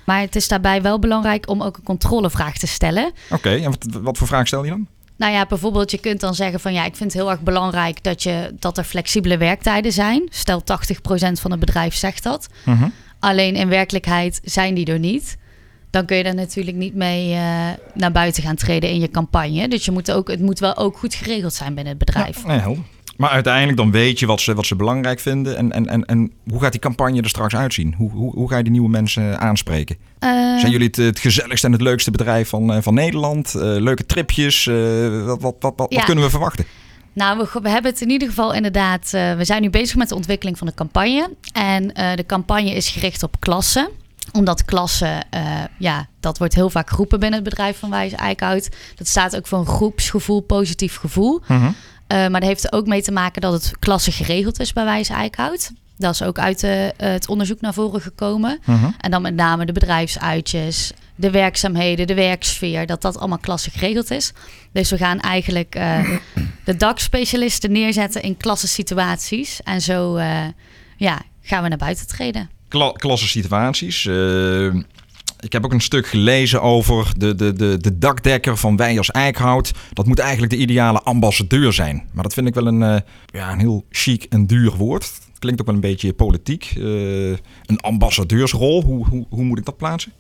Maar 0.06 0.20
het 0.20 0.36
is 0.36 0.48
daarbij 0.48 0.82
wel 0.82 1.00
belangrijk 1.00 1.50
om 1.50 1.62
ook 1.62 1.78
een 1.78 1.84
controlevraag 1.84 2.58
te 2.58 2.68
stellen. 2.68 3.12
Oké, 3.30 3.50
en 3.50 3.64
wat, 3.64 3.86
wat 4.02 4.18
voor 4.18 4.28
vraag 4.28 4.48
stel 4.48 4.64
je 4.64 4.70
dan? 4.70 4.88
Nou 5.16 5.34
ja, 5.34 5.46
bijvoorbeeld 5.46 5.92
je 5.92 5.98
kunt 5.98 6.20
dan 6.20 6.36
zeggen 6.36 6.60
van 6.60 6.74
ja, 6.74 6.86
ik 6.86 6.96
vind 6.96 7.14
het 7.14 7.22
heel 7.22 7.32
erg 7.32 7.42
belangrijk 7.42 8.04
dat, 8.04 8.24
je, 8.24 8.56
dat 8.60 8.78
er 8.78 8.84
flexibele 8.84 9.38
werktijden 9.38 9.92
zijn. 9.92 10.28
Stel 10.30 10.62
80% 10.62 10.64
van 11.32 11.52
het 11.52 11.60
bedrijf 11.60 11.96
zegt 11.96 12.24
dat. 12.24 12.48
Mhm. 12.66 12.90
Alleen 13.20 13.56
in 13.56 13.70
werkelijkheid 13.70 14.40
zijn 14.44 14.74
die 14.74 14.86
er 14.86 15.00
niet. 15.00 15.38
Dan 15.92 16.06
kun 16.06 16.18
je 16.18 16.24
er 16.24 16.36
natuurlijk 16.36 16.78
niet 16.78 16.96
mee 16.96 17.30
uh, 17.30 17.68
naar 17.94 18.12
buiten 18.12 18.44
gaan 18.44 18.56
treden 18.56 18.90
in 18.90 19.00
je 19.00 19.10
campagne. 19.10 19.68
Dus 19.68 19.86
je 19.86 19.92
moet 19.92 20.12
ook, 20.12 20.28
het 20.28 20.42
moet 20.42 20.60
wel 20.60 20.78
ook 20.78 20.98
goed 20.98 21.14
geregeld 21.14 21.54
zijn 21.54 21.74
binnen 21.74 21.94
het 21.98 22.06
bedrijf. 22.06 22.44
Ja, 22.48 22.74
maar 23.18 23.30
uiteindelijk 23.30 23.78
dan 23.78 23.92
weet 23.92 24.20
je 24.20 24.26
wat 24.26 24.42
ze, 24.42 24.54
wat 24.54 24.66
ze 24.66 24.76
belangrijk 24.76 25.20
vinden. 25.20 25.58
En, 25.58 25.72
en, 25.72 25.88
en, 25.88 26.06
en 26.06 26.32
hoe 26.50 26.62
gaat 26.62 26.72
die 26.72 26.82
campagne 26.82 27.22
er 27.22 27.30
straks 27.30 27.56
uitzien? 27.56 27.94
Hoe, 27.98 28.12
hoe, 28.12 28.34
hoe 28.34 28.50
ga 28.50 28.58
je 28.58 28.64
die 28.64 28.72
nieuwe 28.72 28.90
mensen 28.90 29.40
aanspreken? 29.40 29.96
Uh, 29.96 30.30
Zijn 30.60 30.72
jullie 30.72 30.88
het, 30.88 30.96
het, 30.96 31.20
gezelligste 31.20 31.68
en 31.68 31.74
het 31.74 31.82
leukste 31.82 32.12
bedrijf 32.12 32.50
van, 32.50 32.76
uh, 32.76 32.82
van 32.82 32.94
Nederland? 32.94 33.54
Uh, 33.56 33.62
leuke 33.62 34.06
tripjes? 34.06 34.66
wat, 35.26 35.42
wat, 35.42 35.56
wat, 35.60 35.74
wat, 35.76 35.86
ja. 35.90 35.96
wat 35.96 36.06
kunnen 36.06 36.24
we 36.24 36.30
verwachten? 36.30 36.66
Nou, 37.14 37.38
we, 37.38 37.60
we, 37.62 37.70
hebben 37.70 37.92
het 37.92 38.02
in 38.02 38.10
ieder 38.10 38.28
geval 38.28 38.54
inderdaad. 38.54 39.10
we 39.12 39.42
zijn 39.46 39.62
nu 39.62 39.70
bezig 39.70 39.96
met 39.96 40.10
de 40.10 40.16
ontwikkeling 40.16 40.58
van 40.58 40.68
de 40.68 40.74
campagne. 40.74 41.30
En 41.54 41.88
de 42.16 42.24
campagne 42.28 42.72
is 42.76 42.90
gericht 42.90 43.24
op 43.24 43.36
klassen 43.40 43.90
omdat 44.32 44.66
klassen, 44.66 45.26
ja, 45.78 46.08
dat 46.20 46.38
wordt 46.38 46.56
heel 46.56 46.70
vaak 46.70 46.90
geroepen 46.90 47.20
binnen 47.20 47.40
het 47.40 47.50
bedrijf 47.50 47.80
van 47.80 47.90
Wijs 47.90 48.12
Eickhout. 48.12 48.70
Dat 48.96 49.08
staat 49.08 49.36
ook 49.36 49.48
voor 49.48 49.60
een 49.60 49.66
groepsgevoel, 49.66 50.42
positief 50.42 50.96
gevoel. 50.96 51.42
-huh. 51.46 51.68
Uh, 52.12 52.18
maar 52.18 52.40
dat 52.40 52.50
heeft 52.50 52.64
er 52.64 52.72
ook 52.72 52.86
mee 52.86 53.02
te 53.02 53.12
maken 53.12 53.42
dat 53.42 53.54
het 53.54 53.80
klasse 53.80 54.12
geregeld 54.12 54.60
is 54.60 54.74
bij 54.74 54.84
Wijs 54.84 55.10
Eickhout. 55.10 55.72
Dat 55.98 56.14
is 56.14 56.24
ook 56.24 56.40
uit 56.40 56.60
de, 56.60 56.94
uh, 56.98 57.10
het 57.10 57.28
onderzoek 57.28 57.62
naar 57.62 57.74
voren 57.74 58.02
gekomen. 58.02 58.60
Uh 58.66 58.82
-huh. 58.82 58.94
En 59.00 59.12
dan 59.12 59.22
met 59.22 59.36
name 59.36 59.66
de 59.66 59.72
bedrijfsuitjes, 59.72 60.92
de 61.16 61.32
werkzaamheden, 61.32 62.08
de 62.08 62.14
werksfeer, 62.14 62.86
dat 62.86 63.02
dat 63.02 63.18
allemaal 63.18 63.38
klasse 63.38 63.72
geregeld 63.72 64.12
is. 64.12 64.34
Dus 64.72 64.90
we 64.90 64.98
gaan 64.98 65.20
eigenlijk 65.20 65.76
uh, 65.76 66.18
de 66.66 66.76
dakspecialisten 66.76 67.72
neerzetten 67.72 68.22
in 68.22 68.38
klassensituaties. 68.38 69.62
En 69.64 69.82
zo 69.82 70.20
ja, 70.98 71.22
gaan 71.42 71.64
we 71.64 71.70
naar 71.70 71.78
buiten 71.78 72.08
treden. 72.08 72.50
Kla 72.72 72.92
klassensituaties. 72.92 74.06
Ik 75.40 75.52
heb 75.52 75.66
ook 75.66 75.74
een 75.74 75.82
stuk 75.82 76.08
gelezen 76.08 76.62
over 76.62 77.14
de, 77.18 77.36
de, 77.36 77.54
de, 77.54 77.78
de 77.78 77.98
dakdekker 77.98 78.58
van 78.58 78.76
Weijers 78.78 79.12
Eikhout. 79.12 79.72
Dat 79.94 80.06
moet 80.06 80.20
eigenlijk 80.20 80.52
de 80.52 80.58
ideale 80.58 81.02
ambassadeur 81.02 81.74
zijn. 81.74 82.04
Maar 82.14 82.24
dat 82.24 82.34
vind 82.34 82.48
ik 82.48 82.54
wel 82.54 82.68
een, 82.68 82.82
uh, 82.82 82.98
ja, 83.26 83.52
een 83.52 83.60
heel 83.60 83.86
chic 83.90 84.24
en 84.24 84.48
duur 84.48 84.72
woord. 84.72 85.12
Klinkt 85.40 85.60
ook 85.62 85.66
wel 85.66 85.76
een 85.76 85.82
beetje 85.82 86.14
politiek. 86.14 86.74
Uh, 86.78 87.30
een 87.66 87.80
ambassadeursrol, 87.82 88.84
hoe, 88.84 89.06
hoe, 89.08 89.26
hoe 89.30 89.44
moet 89.44 89.58
ik 89.58 89.66
dat 89.66 89.78
plaatsen? 89.78 90.12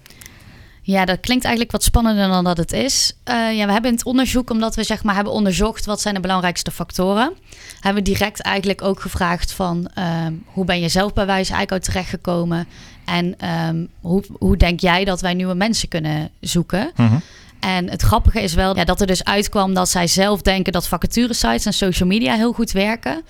Ja, 0.83 1.05
dat 1.05 1.19
klinkt 1.19 1.43
eigenlijk 1.43 1.73
wat 1.73 1.83
spannender 1.83 2.27
dan 2.27 2.43
dat 2.43 2.57
het 2.57 2.73
is. 2.73 3.13
Uh, 3.25 3.57
ja, 3.57 3.65
we 3.65 3.71
hebben 3.71 3.91
in 3.91 3.97
het 3.97 4.05
onderzoek, 4.05 4.49
omdat 4.49 4.75
we 4.75 4.83
zeg 4.83 5.03
maar 5.03 5.15
hebben 5.15 5.33
onderzocht 5.33 5.85
wat 5.85 6.01
zijn 6.01 6.15
de 6.15 6.21
belangrijkste 6.21 6.71
factoren, 6.71 7.33
hebben 7.79 8.03
we 8.03 8.09
direct 8.09 8.41
eigenlijk 8.41 8.81
ook 8.81 8.99
gevraagd 8.99 9.51
van 9.51 9.89
uh, 9.97 10.05
hoe 10.45 10.65
ben 10.65 10.79
je 10.79 10.89
zelf 10.89 11.13
bij 11.13 11.25
Wijs 11.25 11.49
Eickhout 11.49 11.83
terechtgekomen 11.83 12.67
en 13.05 13.35
um, 13.67 13.89
hoe, 13.99 14.23
hoe 14.39 14.57
denk 14.57 14.79
jij 14.79 15.05
dat 15.05 15.21
wij 15.21 15.33
nieuwe 15.33 15.53
mensen 15.53 15.87
kunnen 15.87 16.29
zoeken? 16.39 16.91
-huh. 16.95 17.13
En 17.59 17.89
het 17.89 18.01
grappige 18.01 18.41
is 18.41 18.53
wel 18.53 18.75
ja, 18.75 18.83
dat 18.83 19.01
er 19.01 19.07
dus 19.07 19.23
uitkwam 19.23 19.73
dat 19.73 19.89
zij 19.89 20.07
zelf 20.07 20.41
denken 20.41 20.73
dat 20.73 20.87
vacaturesites 20.87 21.65
en 21.65 21.73
social 21.73 22.09
media 22.09 22.35
heel 22.35 22.53
goed 22.53 22.71
werken. 22.71 23.21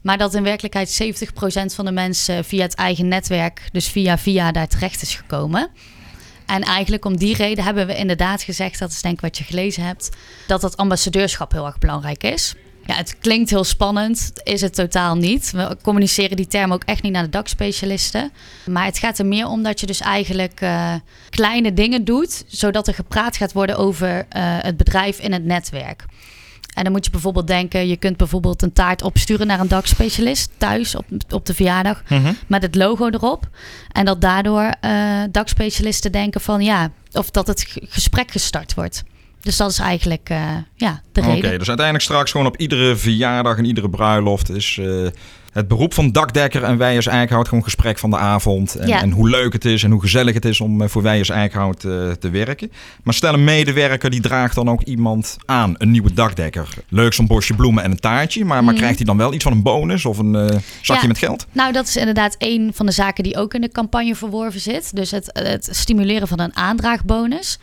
Maar 0.00 0.18
dat 0.18 0.34
in 0.34 0.42
werkelijkheid 0.42 1.02
70% 1.72 1.74
van 1.74 1.84
de 1.84 1.92
mensen 1.92 2.44
via 2.44 2.62
het 2.62 2.74
eigen 2.74 3.08
netwerk, 3.08 3.68
dus 3.72 3.88
via 3.88 4.18
via, 4.18 4.52
daar 4.52 4.68
terecht 4.68 5.02
is 5.02 5.14
gekomen. 5.14 5.68
En 6.50 6.62
eigenlijk 6.62 7.04
om 7.04 7.16
die 7.16 7.36
reden 7.36 7.64
hebben 7.64 7.86
we 7.86 7.96
inderdaad 7.96 8.42
gezegd, 8.42 8.78
dat 8.78 8.90
is 8.90 9.02
denk 9.02 9.14
ik 9.14 9.20
wat 9.20 9.38
je 9.38 9.44
gelezen 9.44 9.82
hebt, 9.82 10.08
dat 10.46 10.60
dat 10.60 10.76
ambassadeurschap 10.76 11.52
heel 11.52 11.66
erg 11.66 11.78
belangrijk 11.78 12.22
is. 12.22 12.54
Ja, 12.86 12.94
het 12.94 13.18
klinkt 13.18 13.50
heel 13.50 13.64
spannend, 13.64 14.32
is 14.42 14.60
het 14.60 14.74
totaal 14.74 15.16
niet. 15.16 15.50
We 15.50 15.76
communiceren 15.82 16.36
die 16.36 16.46
term 16.46 16.72
ook 16.72 16.84
echt 16.84 17.02
niet 17.02 17.12
naar 17.12 17.22
de 17.22 17.28
dakspecialisten. 17.28 18.32
Maar 18.66 18.84
het 18.84 18.98
gaat 18.98 19.18
er 19.18 19.26
meer 19.26 19.46
om 19.46 19.62
dat 19.62 19.80
je 19.80 19.86
dus 19.86 20.00
eigenlijk 20.00 20.60
uh, 20.60 20.94
kleine 21.28 21.72
dingen 21.72 22.04
doet, 22.04 22.44
zodat 22.46 22.86
er 22.88 22.94
gepraat 22.94 23.36
gaat 23.36 23.52
worden 23.52 23.76
over 23.76 24.16
uh, 24.16 24.24
het 24.60 24.76
bedrijf 24.76 25.18
in 25.18 25.32
het 25.32 25.44
netwerk. 25.44 26.04
En 26.74 26.82
dan 26.82 26.92
moet 26.92 27.04
je 27.04 27.10
bijvoorbeeld 27.10 27.46
denken, 27.46 27.88
je 27.88 27.96
kunt 27.96 28.16
bijvoorbeeld 28.16 28.62
een 28.62 28.72
taart 28.72 29.02
opsturen 29.02 29.46
naar 29.46 29.60
een 29.60 29.68
dakspecialist 29.68 30.50
thuis 30.58 30.94
op, 30.94 31.04
op 31.30 31.46
de 31.46 31.54
verjaardag 31.54 32.02
mm 32.08 32.24
-hmm. 32.24 32.36
met 32.46 32.62
het 32.62 32.74
logo 32.74 33.08
erop. 33.08 33.48
En 33.92 34.04
dat 34.04 34.20
daardoor 34.20 34.74
uh, 34.84 35.22
dakspecialisten 35.30 36.12
denken 36.12 36.40
van 36.40 36.60
ja, 36.62 36.90
of 37.12 37.30
dat 37.30 37.46
het 37.46 37.76
gesprek 37.88 38.30
gestart 38.30 38.74
wordt. 38.74 39.02
Dus 39.40 39.56
dat 39.56 39.70
is 39.70 39.78
eigenlijk 39.78 40.28
uh, 40.30 40.56
ja, 40.74 41.02
de 41.12 41.20
reden. 41.20 41.36
Oké, 41.36 41.58
dus 41.58 41.68
uiteindelijk 41.68 42.04
straks 42.04 42.30
gewoon 42.30 42.46
op 42.46 42.56
iedere 42.56 42.96
verjaardag 42.96 43.56
en 43.56 43.64
iedere 43.64 43.90
bruiloft 43.90 44.50
is 44.50 44.76
uh, 44.76 45.08
het 45.50 45.68
beroep 45.68 45.94
van 45.94 46.12
dakdekker 46.12 46.62
en 46.62 46.76
Wijers 46.76 47.06
Eickhout 47.06 47.48
gewoon 47.48 47.64
gesprek 47.64 47.98
van 47.98 48.10
de 48.10 48.16
avond. 48.16 48.74
En, 48.74 48.88
ja. 48.88 49.02
en, 49.02 49.10
hoe 49.10 49.28
leuk 49.30 49.52
het 49.52 49.64
is 49.64 49.82
en 49.82 49.90
hoe 49.90 50.00
gezellig 50.00 50.34
het 50.34 50.44
is 50.44 50.60
om 50.60 50.88
voor 50.88 51.02
Wijers 51.02 51.28
Eickhout 51.28 51.84
uh, 51.84 52.10
te 52.10 52.30
werken. 52.30 52.72
Maar 53.02 53.14
stel 53.14 53.34
een 53.34 53.44
medewerker 53.44 54.10
die 54.10 54.20
draagt 54.20 54.54
dan 54.54 54.70
ook 54.70 54.82
iemand 54.82 55.36
aan, 55.44 55.74
een 55.78 55.90
nieuwe 55.90 56.12
dakdekker. 56.12 56.68
Leuk 56.88 57.12
zo'n 57.12 57.26
bosje 57.26 57.54
bloemen 57.54 57.84
en 57.84 57.90
een 57.90 58.00
taartje, 58.00 58.44
maar, 58.44 58.64
maar 58.64 58.72
mm. 58.72 58.78
krijgt 58.78 58.96
hij 58.96 59.06
dan 59.06 59.16
wel 59.16 59.34
iets 59.34 59.44
van 59.44 59.52
een 59.52 59.62
bonus 59.62 60.04
of 60.04 60.18
een 60.18 60.34
uh, 60.34 60.46
zakje 60.82 61.02
ja. 61.02 61.08
met 61.08 61.18
geld? 61.18 61.46
Nou, 61.52 61.72
dat 61.72 61.86
is 61.86 61.96
inderdaad 61.96 62.34
een 62.38 62.70
van 62.74 62.86
de 62.86 62.92
zaken 62.92 63.24
die 63.24 63.36
ook 63.36 63.54
in 63.54 63.60
de 63.60 63.68
campagne 63.68 64.14
verworven 64.14 64.60
zit. 64.60 64.96
Dus 64.96 65.10
het, 65.10 65.30
het 65.32 65.68
stimuleren 65.70 66.28
van 66.28 66.40
een 66.40 66.56
aandraagbonus. 66.56 67.58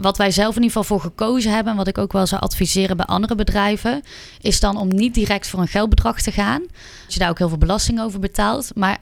Wat 0.00 0.16
wij 0.16 0.30
zelf 0.30 0.56
in 0.56 0.62
ieder 0.62 0.76
geval 0.76 0.98
voor 0.98 1.10
gekozen 1.10 1.52
hebben, 1.52 1.72
en 1.72 1.78
wat 1.78 1.88
ik 1.88 1.98
ook 1.98 2.12
wel 2.12 2.26
zou 2.26 2.40
adviseren 2.40 2.96
bij 2.96 3.06
andere 3.06 3.34
bedrijven, 3.34 4.02
is 4.40 4.60
dan 4.60 4.76
om 4.76 4.88
niet 4.88 5.14
direct 5.14 5.48
voor 5.48 5.60
een 5.60 5.68
geldbedrag 5.68 6.20
te 6.20 6.32
gaan. 6.32 6.60
Dat 7.04 7.12
je 7.14 7.18
daar 7.18 7.30
ook 7.30 7.38
heel 7.38 7.48
veel 7.48 7.58
belasting 7.58 8.00
over 8.00 8.20
betaalt, 8.20 8.70
maar 8.74 8.98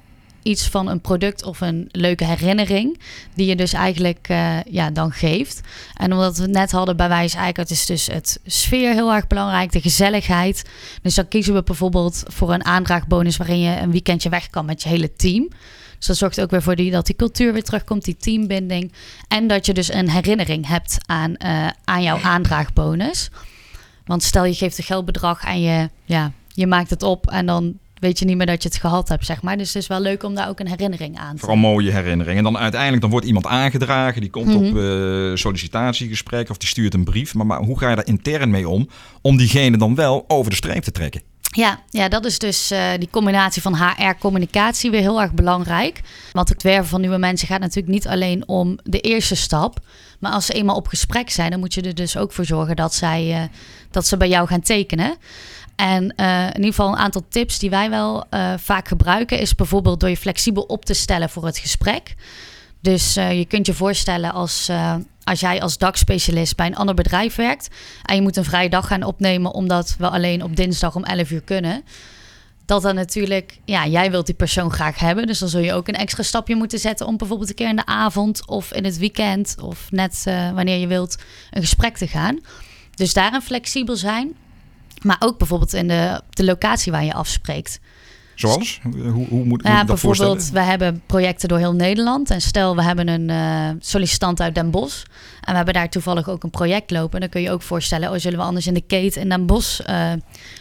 iets 0.47 0.69
van 0.69 0.89
een 0.89 1.01
product 1.01 1.45
of 1.45 1.61
een 1.61 1.89
leuke 1.91 2.25
herinnering, 2.25 3.01
die 3.35 3.47
je 3.47 3.57
dus 3.57 3.73
eigenlijk 3.73 4.29
uh, 4.31 4.63
ja, 4.63 4.91
dan 4.91 5.13
geeft. 5.13 5.61
En 5.95 6.13
omdat 6.13 6.37
we 6.37 6.43
het 6.43 6.53
net 6.53 6.71
hadden 6.71 6.97
bij 6.97 7.09
wijze 7.09 7.37
eigenlijk, 7.37 7.69
het 7.69 7.79
is 7.79 7.87
dus 7.87 8.07
het 8.07 8.41
sfeer 8.47 8.93
heel 8.93 9.13
erg 9.13 9.27
belangrijk, 9.27 9.73
de 9.73 9.81
gezelligheid. 9.81 10.65
Dus 11.03 11.15
dan 11.15 11.29
kiezen 11.29 11.55
we 11.55 11.63
bijvoorbeeld 11.63 12.23
voor 12.27 12.53
een 12.53 12.65
aandraagbonus 12.65 13.37
waarin 13.37 13.61
je 13.61 13.81
een 13.81 13.91
weekendje 13.91 14.29
weg 14.29 14.51
kan 14.51 14.65
met 14.65 14.83
je 14.83 14.89
hele 14.89 15.13
team. 15.13 15.49
Dus 15.99 16.07
dat 16.07 16.17
zorgt 16.17 16.41
ook 16.41 16.51
weer 16.51 16.63
voor 16.63 16.77
die, 16.77 16.91
dat 16.91 17.07
die 17.07 17.17
cultuur 17.17 17.53
weer 17.53 17.63
terugkomt, 17.63 18.05
die 18.05 18.17
teambinding. 18.17 18.93
En 19.29 19.47
dat 19.47 19.67
je 19.67 19.75
dus 19.75 19.93
een 19.93 20.11
herinnering 20.11 20.67
hebt 20.67 20.97
aan, 21.07 21.35
uh, 21.45 21.69
aan 21.85 22.03
jouw 22.03 22.19
aandraagbonus. 22.23 23.31
Want 24.05 24.23
stel 24.23 24.45
je 24.45 24.55
geeft 24.55 24.79
een 24.79 24.85
geldbedrag 24.85 25.45
en 25.45 25.61
je, 25.61 25.91
ja, 26.05 26.33
je 26.55 26.67
maakt 26.67 26.91
het 26.91 27.03
op 27.03 27.31
en 27.31 27.47
dan 27.47 27.79
weet 27.99 28.19
je 28.19 28.25
niet 28.25 28.37
meer 28.37 28.47
dat 28.47 28.63
je 28.63 28.69
het 28.69 28.79
gehad 28.79 29.09
hebt, 29.09 29.27
zeg 29.27 29.43
maar. 29.43 29.57
Dus 29.57 29.67
het 29.67 29.83
is 29.83 29.89
wel 29.89 30.01
leuk 30.01 30.23
om 30.23 30.35
daar 30.35 30.49
ook 30.49 30.61
een 30.61 30.69
herinnering 30.69 31.19
aan 31.19 31.33
te 31.35 31.39
Vooral 31.39 31.57
mooie 31.57 31.91
herinnering. 31.91 32.39
En 32.39 32.45
dan 32.45 32.59
uiteindelijk 32.59 33.03
dan 33.03 33.11
wordt 33.11 33.27
iemand 33.27 33.47
aangedragen, 33.47 34.21
die 34.21 34.31
komt 34.31 34.47
mm 34.47 34.57
-hmm. 34.57 34.69
op 34.69 34.77
uh, 34.77 35.35
sollicitatiegesprek 35.35 36.51
of 36.51 36.57
die 36.57 36.69
stuurt 36.69 36.95
een 36.95 37.05
brief. 37.05 37.35
Maar, 37.35 37.47
maar 37.47 37.63
hoe 37.63 37.79
ga 37.79 37.91
je 37.91 37.97
daar 37.97 38.07
intern 38.07 38.51
mee 38.51 38.69
om, 38.69 38.89
om 39.23 39.37
diegene 39.37 39.77
dan 39.77 39.95
wel 39.95 40.25
over 40.29 40.51
de 40.51 40.57
streep 40.57 40.83
te 40.83 40.93
trekken? 40.93 41.23
Ja, 41.57 41.81
ja, 41.91 42.09
dat 42.09 42.25
is 42.25 42.39
dus 42.39 42.73
uh, 42.73 42.91
die 42.99 43.09
combinatie 43.11 43.63
van 43.63 43.77
HR-communicatie 43.77 44.91
weer 44.91 45.01
heel 45.01 45.21
erg 45.21 45.33
belangrijk. 45.33 46.01
Want 46.33 46.49
het 46.49 46.63
werven 46.63 46.87
van 46.87 47.01
nieuwe 47.01 47.19
mensen 47.19 47.49
gaat 47.49 47.61
natuurlijk 47.61 47.89
niet 47.89 48.07
alleen 48.07 48.49
om 48.49 48.79
de 48.83 49.01
eerste 49.01 49.35
stap. 49.35 49.79
Maar 50.19 50.33
als 50.33 50.47
ze 50.47 50.53
eenmaal 50.53 50.77
op 50.77 50.87
gesprek 50.87 51.31
zijn, 51.31 51.51
dan 51.51 51.61
moet 51.61 51.75
je 51.75 51.83
er 51.83 51.95
dus 51.95 52.17
ook 52.17 52.33
voor 52.33 52.45
zorgen 52.45 52.77
dat, 52.77 52.95
zij, 52.95 53.27
uh, 53.29 53.43
dat 53.91 54.07
ze 54.07 54.17
bij 54.17 54.29
jou 54.29 54.47
gaan 54.47 54.61
tekenen. 54.61 55.17
En 55.77 56.15
uh, 56.17 56.43
in 56.43 56.55
ieder 56.55 56.71
geval 56.71 56.89
een 56.89 56.97
aantal 56.97 57.25
tips 57.29 57.59
die 57.59 57.71
wij 57.71 57.91
wel 57.91 58.25
vaak 58.57 58.89
gebruiken, 58.89 59.39
is 59.39 59.55
bijvoorbeeld 59.55 60.01
door 60.01 60.09
je 60.09 60.17
flexibel 60.17 60.63
op 60.63 60.85
te 60.85 60.95
stellen 60.95 61.31
voor 61.31 61.45
het 61.45 61.59
gesprek. 61.59 62.15
Dus 62.81 63.15
je 63.15 63.45
kunt 63.49 63.67
je 63.67 63.75
voorstellen 63.75 64.33
als 64.33 64.71
als 65.27 65.41
jij 65.41 65.61
als 65.61 65.79
dagspecialist 65.79 66.57
bij 66.57 66.67
een 66.67 66.77
ander 66.77 66.95
bedrijf 66.95 67.35
werkt 67.35 67.69
en 68.03 68.15
je 68.15 68.23
moet 68.23 68.37
een 68.37 68.45
vrije 68.45 68.69
dag 68.69 68.87
gaan 68.87 69.03
opnemen 69.03 69.55
omdat 69.55 69.97
we 69.99 70.09
alleen 70.09 70.43
op 70.43 70.57
dinsdag 70.57 70.95
om 70.95 71.05
11 71.05 71.31
uur 71.31 71.41
kunnen. 71.41 71.83
Dat 72.67 72.83
dan 72.83 72.95
natuurlijk, 72.95 73.59
ja, 73.65 73.87
jij 73.87 74.11
wilt 74.11 74.27
die 74.27 74.35
persoon 74.35 74.73
graag 74.73 74.99
hebben. 74.99 75.27
Dus 75.27 75.39
dan 75.39 75.49
zul 75.49 75.61
je 75.61 75.73
ook 75.73 75.89
een 75.89 75.95
extra 75.95 76.23
stapje 76.23 76.57
moeten 76.57 76.79
zetten 76.79 77.07
om 77.07 77.17
bijvoorbeeld 77.17 77.49
een 77.49 77.55
keer 77.55 77.69
in 77.69 77.77
de 77.77 77.87
avond 77.87 78.47
of 78.47 78.73
in 78.73 78.85
het 78.85 78.99
weekend 78.99 79.57
of 79.61 79.91
net 79.91 80.23
wanneer 80.55 80.79
je 80.79 80.87
wilt 80.87 81.17
een 81.51 81.61
gesprek 81.61 81.97
te 81.97 82.07
gaan. 82.07 82.39
Dus 82.95 83.13
daarin 83.13 83.43
flexibel 83.43 83.97
zijn. 83.97 84.37
Maar 85.07 85.17
ook 85.19 85.39
bijvoorbeeld 85.39 85.73
in 85.75 85.89
de, 85.89 86.21
de 86.31 86.45
locatie 86.45 86.93
waar 86.93 87.05
je 87.05 87.15
afspreekt. 87.15 87.81
Zoals? 88.35 88.81
Hoe, 88.83 89.27
hoe 89.29 89.45
moet, 89.45 89.63
ja, 89.63 89.77
dat 89.77 89.87
bijvoorbeeld, 89.87 90.51
we 90.51 90.61
hebben 90.61 91.03
projecten 91.07 91.49
door 91.49 91.59
heel 91.59 91.75
Nederland. 91.75 92.31
En 92.31 92.41
stel, 92.41 92.77
we 92.77 92.83
hebben 92.83 93.09
een 93.09 93.29
uh, 93.29 93.69
sollicitant 93.79 94.41
uit 94.41 94.55
Den 94.55 94.71
Bosch. 94.71 95.03
En 95.47 95.53
we 95.53 95.57
hebben 95.57 95.75
daar 95.75 95.89
toevallig 95.89 96.29
ook 96.29 96.43
een 96.43 96.51
project 96.51 96.91
lopen. 96.91 97.15
En 97.15 97.21
dan 97.21 97.29
kun 97.29 97.41
je 97.41 97.51
ook 97.51 97.63
voorstellen, 97.63 98.11
oh, 98.11 98.19
zullen 98.19 98.39
we 98.39 98.45
anders 98.45 98.67
in 98.67 98.75
de 98.75 98.81
Kate 98.81 99.21
in 99.21 99.29
Den 99.29 99.47
Bosch 99.47 99.81
uh, 99.89 100.13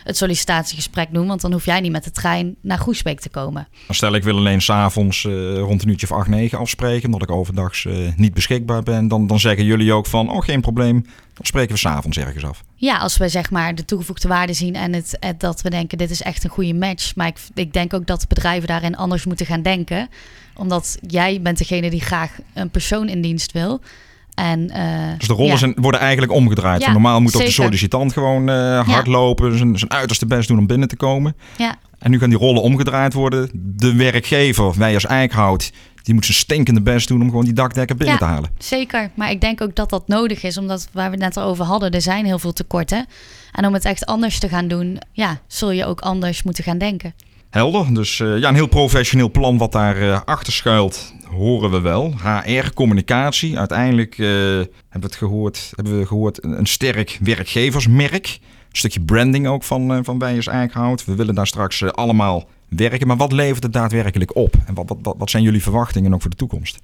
het 0.04 0.18
sollicitatiegesprek 0.18 1.08
doen? 1.14 1.28
Want 1.28 1.42
dan 1.42 1.52
hoef 1.52 1.66
jij 1.66 1.80
niet 1.80 1.92
met 1.92 2.04
de 2.04 2.12
trein 2.12 2.56
naar 2.62 2.78
Groesbeek 2.78 3.20
te 3.20 3.30
komen. 3.30 3.68
Dan 3.86 3.96
stel 3.96 4.16
ik 4.16 4.24
wil 4.24 4.38
alleen 4.38 4.62
s'avonds 4.62 5.24
uh, 5.24 5.60
rond 5.60 5.84
een 5.84 5.90
uurtje 5.90 6.10
of 6.10 6.18
8, 6.18 6.28
9 6.28 6.58
afspreken, 6.58 7.06
omdat 7.06 7.30
ik 7.30 7.36
overdags 7.36 7.84
uh, 7.84 8.12
niet 8.16 8.34
beschikbaar 8.34 8.84
ben. 8.84 9.08
Dan, 9.08 9.28
dan 9.28 9.40
zeggen 9.40 9.66
jullie 9.66 9.94
ook 9.94 10.06
van, 10.06 10.30
oh 10.30 10.44
geen 10.44 10.62
probleem, 10.62 11.02
dan 11.34 11.46
spreken 11.46 11.74
we 11.74 11.80
s'avonds 11.80 12.18
ergens 12.18 12.46
af. 12.46 12.64
Ja, 12.76 12.98
als 12.98 13.18
we 13.18 13.30
zeg 13.30 13.52
maar 13.52 13.76
de 13.76 13.86
toegevoegde 13.86 14.28
waarde 14.28 14.54
zien 14.54 14.76
en 14.76 14.94
het, 14.94 15.18
het, 15.20 15.40
dat 15.40 15.62
we 15.62 15.70
denken 15.70 15.98
dit 15.98 16.10
is 16.10 16.22
echt 16.22 16.44
een 16.44 16.50
goede 16.50 16.74
match. 16.74 17.16
Maar 17.16 17.28
ik, 17.28 17.38
ik 17.54 17.74
denk 17.74 17.94
ook 17.94 18.08
dat 18.08 18.28
bedrijven 18.28 18.68
daarin 18.68 18.96
anders 18.96 19.26
moeten 19.26 19.46
gaan 19.46 19.62
denken. 19.62 20.10
Omdat 20.56 20.98
jij 21.08 21.42
bent 21.42 21.58
degene 21.58 21.90
die 21.90 22.02
graag 22.02 22.32
een 22.54 22.70
persoon 22.70 23.08
in 23.08 23.22
dienst 23.22 23.52
wil. 23.52 23.82
En, 24.36 24.60
uh, 24.60 25.18
dus 25.18 25.28
de 25.28 25.34
rollen 25.34 25.58
zijn, 25.58 25.74
worden 25.76 26.00
eigenlijk 26.00 26.32
omgedraaid. 26.32 26.82
Ja, 26.82 26.92
Normaal 26.92 27.22
moet 27.22 27.36
ook 27.36 27.46
de 27.46 27.52
sollicitant 27.52 28.14
gewoon 28.14 28.50
uh, 28.50 28.88
hardlopen, 28.88 29.58
zijn, 29.58 29.78
zijn 29.78 29.92
uiterste 29.92 30.26
best 30.26 30.48
doen 30.48 30.58
om 30.58 30.68
binnen 30.68 30.88
te 30.88 30.96
komen. 30.96 31.36
Ja. 31.58 31.76
En 32.00 32.12
nu 32.12 32.20
gaan 32.20 32.30
die 32.30 32.38
rollen 32.38 32.62
omgedraaid 32.62 33.14
worden. 33.14 33.50
De 33.54 33.96
werkgever, 33.96 34.74
wij 34.78 34.94
als 34.94 35.06
Eickhout, 35.06 35.72
die 36.04 36.14
moet 36.14 36.26
zijn 36.26 36.38
stinkende 36.38 36.82
best 36.82 37.08
doen 37.08 37.22
om 37.22 37.30
gewoon 37.30 37.46
die 37.46 37.54
dakdekker 37.54 37.96
binnen 37.96 38.18
te 38.18 38.24
halen. 38.24 38.50
Zeker, 38.58 39.10
maar 39.14 39.32
ik 39.32 39.42
denk 39.42 39.62
ook 39.62 39.76
dat 39.76 39.90
dat 39.90 40.08
nodig 40.08 40.44
is, 40.44 40.58
omdat 40.58 40.88
waar 40.92 41.06
we 41.12 41.16
het 41.16 41.36
net 41.36 41.40
over 41.44 41.66
hadden, 41.66 41.92
er 41.92 42.02
zijn 42.02 42.26
heel 42.26 42.40
veel 42.40 42.54
tekorten. 42.54 43.06
En 43.52 43.66
om 43.66 43.74
het 43.74 43.86
echt 43.86 44.06
anders 44.06 44.40
te 44.40 44.50
gaan 44.50 44.68
doen, 44.68 45.00
ja, 45.12 45.40
zul 45.48 45.72
je 45.72 45.86
ook 45.86 46.02
anders 46.02 46.44
moeten 46.44 46.64
gaan 46.64 46.78
denken. 46.78 47.14
Helder, 47.56 47.94
dus 47.94 48.20
uh, 48.20 48.38
ja, 48.38 48.50
een 48.50 48.56
heel 48.56 48.68
professioneel 48.68 49.32
plan 49.32 49.58
wat 49.58 49.72
daar 49.72 49.98
uh, 49.98 50.22
achter 50.26 50.54
schuilt, 50.54 51.14
horen 51.30 51.72
we 51.72 51.80
wel. 51.80 52.14
HR, 52.44 52.74
communicatie, 52.74 53.60
uiteindelijk 53.60 54.18
uh, 54.18 54.28
hebben, 54.28 54.68
we 54.90 55.00
het 55.00 55.16
gehoord, 55.16 55.72
hebben 55.76 56.00
we 56.00 56.06
gehoord 56.06 56.44
een, 56.44 56.58
een 56.58 56.66
sterk 56.66 57.18
werkgeversmerk. 57.22 58.40
Een 58.42 58.78
stukje 58.78 59.02
branding 59.02 59.48
ook 59.48 59.64
van, 59.64 60.04
van 60.04 60.20
Wijers 60.20 60.48
Eickhout. 60.48 61.06
We 61.06 61.16
willen 61.16 61.36
daar 61.36 61.48
straks 61.48 61.84
allemaal 61.84 62.48
werken. 62.68 63.08
Maar 63.08 63.18
wat 63.18 63.32
levert 63.32 63.64
het 63.64 63.74
daadwerkelijk 63.74 64.36
op? 64.36 64.56
En 64.66 64.74
wat, 64.74 64.96
wat, 65.02 65.16
wat 65.18 65.30
zijn 65.30 65.44
jullie 65.44 65.64
verwachtingen 65.64 66.14
ook 66.14 66.22
voor 66.22 66.30
de 66.32 66.38
toekomst? 66.38 66.80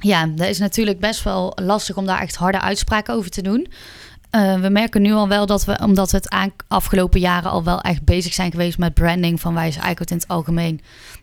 Ja, 0.00 0.26
dat 0.26 0.48
is 0.48 0.58
natuurlijk 0.58 1.00
best 1.00 1.22
wel 1.22 1.52
lastig 1.54 1.96
om 1.96 2.06
daar 2.06 2.20
echt 2.20 2.36
harde 2.36 2.60
uitspraken 2.60 3.14
over 3.14 3.30
te 3.30 3.42
doen. 3.42 3.66
Uh, 4.36 4.60
we 4.60 4.68
merken 4.68 5.02
nu 5.02 5.12
al 5.12 5.28
wel 5.28 5.46
dat 5.46 5.64
we, 5.64 5.78
omdat 5.82 6.10
we 6.10 6.16
het 6.16 6.52
afgelopen 6.68 7.20
jaren 7.20 7.50
al 7.50 7.64
wel 7.64 7.80
echt 7.80 8.04
bezig 8.04 8.32
zijn 8.32 8.50
geweest 8.50 8.78
met 8.78 8.94
branding 8.94 9.40
van 9.40 9.54
Wijze 9.54 9.80
Eickhout 9.80 10.10
in 10.10 10.16
het 10.16 10.28
algemeen, 10.28 10.80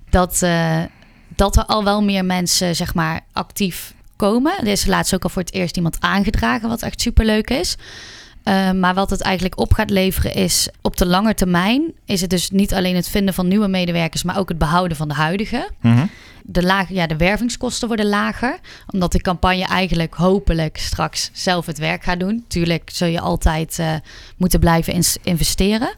dat, 0.10 0.42
uh, 0.44 0.84
dat 1.28 1.58
er 1.58 1.66
al 1.66 1.84
wel 1.84 2.04
meer 2.04 2.26
mensen 2.26 2.76
zeg 2.76 2.94
maar 2.94 3.22
actief 3.34 3.94
komen. 4.16 4.60
Er 4.60 4.68
is 4.68 4.86
laatst 4.86 5.14
ook 5.14 5.24
al 5.24 5.30
voor 5.30 5.42
het 5.42 5.54
eerst 5.54 5.76
iemand 5.76 5.98
aangedragen, 6.00 6.70
wat 6.70 6.82
echt 6.82 7.02
super 7.02 7.26
leuk 7.26 7.50
is. 7.50 7.78
Uh, 8.44 8.72
maar 8.72 8.94
wat 8.94 9.10
het 9.10 9.22
eigenlijk 9.22 9.60
op 9.60 9.74
gaat 9.74 9.90
leveren 9.90 10.34
is 10.34 10.70
op 10.82 10.98
de 10.98 11.06
lange 11.06 11.34
termijn 11.34 11.94
is 12.06 12.22
het 12.22 12.30
dus 12.30 12.50
niet 12.50 12.74
alleen 12.74 12.96
het 12.96 13.10
vinden 13.10 13.34
van 13.34 13.48
nieuwe 13.48 13.68
medewerkers, 13.68 14.24
maar 14.24 14.38
ook 14.38 14.50
het 14.50 14.58
behouden 14.58 14.98
van 14.98 15.08
de 15.08 15.14
huidige. 15.14 15.70
Mm 15.82 15.96
-hmm. 15.96 16.10
De, 16.44 16.64
laag, 16.64 16.90
ja, 16.90 17.08
de 17.08 17.18
wervingskosten 17.18 17.88
worden 17.88 18.06
lager, 18.06 18.60
omdat 18.92 19.12
de 19.12 19.22
campagne 19.22 19.66
eigenlijk 19.66 20.14
hopelijk 20.14 20.78
straks 20.78 21.30
zelf 21.34 21.66
het 21.66 21.78
werk 21.78 22.04
gaat 22.04 22.20
doen. 22.20 22.46
Tuurlijk 22.48 22.90
zul 22.94 23.08
je 23.08 23.20
altijd 23.20 23.78
uh, 23.80 23.94
moeten 24.38 24.60
blijven 24.60 25.04
investeren. 25.24 25.96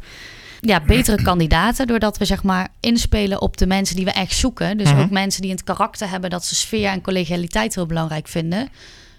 Ja, 0.59 0.81
betere 0.85 1.23
kandidaten, 1.31 1.87
doordat 1.87 2.17
we 2.17 2.25
zeg 2.25 2.43
maar 2.43 2.67
inspelen 2.79 3.41
op 3.41 3.57
de 3.57 3.67
mensen 3.67 3.95
die 3.95 4.05
we 4.05 4.11
echt 4.11 4.35
zoeken. 4.35 4.77
Dus 4.77 4.87
mm 4.87 4.93
-hmm. 4.93 5.03
ook 5.03 5.09
mensen 5.09 5.41
die 5.41 5.51
het 5.51 5.63
karakter 5.63 6.09
hebben 6.09 6.29
dat 6.29 6.45
ze 6.45 6.55
sfeer 6.55 6.89
en 6.89 7.01
collegialiteit 7.01 7.75
heel 7.75 7.85
belangrijk 7.85 8.27
vinden 8.27 8.69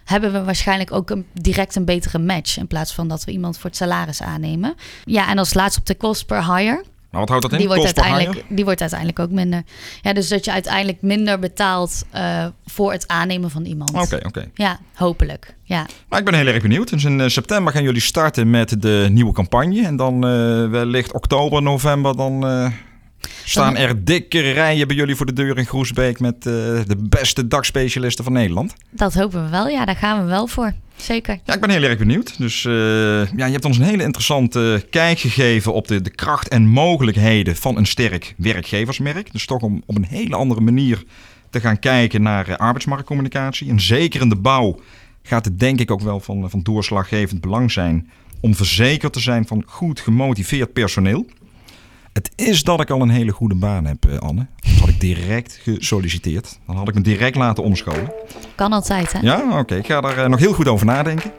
hebben 0.05 0.33
we 0.33 0.45
waarschijnlijk 0.45 0.93
ook 0.93 1.11
een, 1.11 1.27
direct 1.33 1.77
een 1.77 1.85
betere 1.85 2.19
match. 2.19 2.59
In 2.59 2.67
plaats 2.67 2.93
van 2.93 3.09
dat 3.09 3.25
we 3.25 3.33
iemand 3.33 3.59
voor 3.59 3.71
het 3.71 3.79
salaris 3.79 4.23
aannemen. 4.23 4.75
Ja, 5.05 5.29
en 5.29 5.39
als 5.39 5.55
laatste 5.55 5.81
op 5.81 5.87
de 5.87 5.97
cost 5.97 6.27
per 6.27 6.55
hire. 6.55 6.85
Maar 7.11 7.21
wat 7.21 7.31
houdt 7.31 7.43
dat 7.43 7.53
in? 7.53 7.59
Die 7.59 7.67
wordt, 7.67 7.85
uiteindelijk, 7.85 8.45
die 8.49 8.65
wordt 8.65 8.81
uiteindelijk 8.81 9.19
ook 9.19 9.31
minder. 9.31 9.63
Ja, 10.03 10.13
dus 10.13 10.29
dat 10.29 10.45
je 10.45 10.53
uiteindelijk 10.53 11.03
minder 11.03 11.39
betaalt 11.39 12.05
uh, 12.15 12.47
voor 12.67 12.93
het 12.93 13.09
aannemen 13.09 13.51
van 13.51 13.65
iemand. 13.65 13.91
Oké, 13.91 14.03
okay, 14.03 14.19
oké. 14.19 14.27
Okay. 14.27 14.51
Ja, 14.55 14.79
hopelijk. 14.95 15.55
Ja. 15.63 15.87
Maar 16.09 16.19
ik 16.19 16.25
ben 16.25 16.35
heel 16.35 16.47
erg 16.47 16.63
benieuwd. 16.63 16.91
Dus 16.91 17.05
in 17.05 17.19
uh, 17.19 17.29
september 17.29 17.73
gaan 17.73 17.83
jullie 17.83 18.01
starten 18.01 18.51
met 18.51 18.83
de 18.83 19.09
nieuwe 19.11 19.33
campagne. 19.33 19.87
En 19.87 19.97
dan 19.97 20.15
uh, 20.15 20.71
wellicht 20.71 21.13
oktober, 21.13 21.63
november, 21.63 22.17
dan 22.17 22.45
Staan 23.45 23.77
er 23.77 24.05
dikke 24.05 24.41
rijen 24.41 24.87
bij 24.87 24.97
jullie 24.97 25.17
voor 25.17 25.27
de 25.27 25.33
deur 25.33 25.59
in 25.59 25.67
Groesbeek 25.67 26.21
met 26.21 26.35
uh, 26.35 26.43
de 26.43 26.97
beste 26.99 27.49
dakspecialisten 27.49 28.25
van 28.25 28.33
Nederland? 28.33 28.75
Dat 28.91 29.15
hopen 29.15 29.45
we 29.45 29.51
wel. 29.51 29.69
Ja, 29.69 29.85
daar 29.85 29.97
gaan 29.97 30.23
we 30.23 30.31
wel 30.31 30.47
voor. 30.47 30.73
Zeker. 30.97 31.39
Ja, 31.45 31.55
ik 31.55 31.61
ben 31.61 31.71
heel 31.71 31.83
erg 31.83 31.99
benieuwd. 31.99 32.39
Dus 32.39 32.65
uh, 32.65 32.73
ja, 33.37 33.47
je 33.47 33.53
hebt 33.53 33.65
ons 33.65 33.79
een 33.79 33.85
hele 33.85 34.03
interessante 34.03 34.87
kijk 34.91 35.19
gegeven 35.19 35.73
op 35.73 35.89
de, 35.89 36.03
de 36.03 36.11
kracht 36.11 36.49
en 36.49 36.67
mogelijkheden 36.67 37.57
van 37.57 37.77
een 37.77 37.87
sterk 37.87 38.35
werkgeversmerk. 38.37 39.33
Dus 39.33 39.47
toch 39.47 39.63
om 39.63 39.83
op 39.87 39.97
een 39.97 40.07
hele 40.09 40.37
andere 40.37 40.61
manier 40.61 41.03
te 41.51 41.61
gaan 41.61 41.79
kijken 41.79 42.23
naar 42.23 42.49
uh, 42.49 42.57
arbeidsmarktcommunicatie. 42.57 43.69
En 43.69 43.81
zeker 43.81 44.21
in 44.21 44.29
de 44.29 44.37
bouw 44.37 44.81
gaat 45.23 45.45
het 45.45 45.61
denk 45.61 45.81
ik 45.81 45.91
ook 45.91 46.01
wel 46.01 46.21
van, 46.21 46.51
van 46.51 46.63
doorslaggevend 46.63 47.41
belang 47.41 47.73
zijn 47.73 48.11
om 48.41 48.55
verzekerd 48.55 49.13
te 49.13 49.21
zijn 49.21 49.47
van 49.47 49.63
goed 49.67 50.01
gemotiveerd 50.01 50.73
personeel. 50.73 51.27
Het 52.13 52.31
is 52.35 52.63
dat 52.63 52.81
ik 52.81 52.91
al 52.91 53.01
een 53.01 53.11
hele 53.11 53.33
goede 53.33 53.55
baan 53.55 53.85
heb, 53.85 54.05
eh, 54.05 54.19
Anne. 54.19 54.47
Dan 54.57 54.73
had 54.79 54.89
ik 54.89 55.01
direct 55.01 55.59
gesolliciteerd. 55.63 56.59
Dan 56.67 56.77
had 56.77 56.89
ik 56.89 56.95
me 56.95 57.01
direct 57.01 57.37
laten 57.37 57.65
omscholen. 57.65 58.13
Kan 58.55 58.73
altijd, 58.73 59.13
hè? 59.13 59.19
Ja, 59.21 59.43
oké. 59.49 59.59
Okay. 59.59 59.79
Ik 59.79 59.87
ga 59.87 60.01
daar 60.01 60.19
uh, 60.19 60.27
nog 60.27 60.39
heel 60.39 60.53
goed 60.53 60.69
over 60.69 60.87
nadenken. 60.87 61.33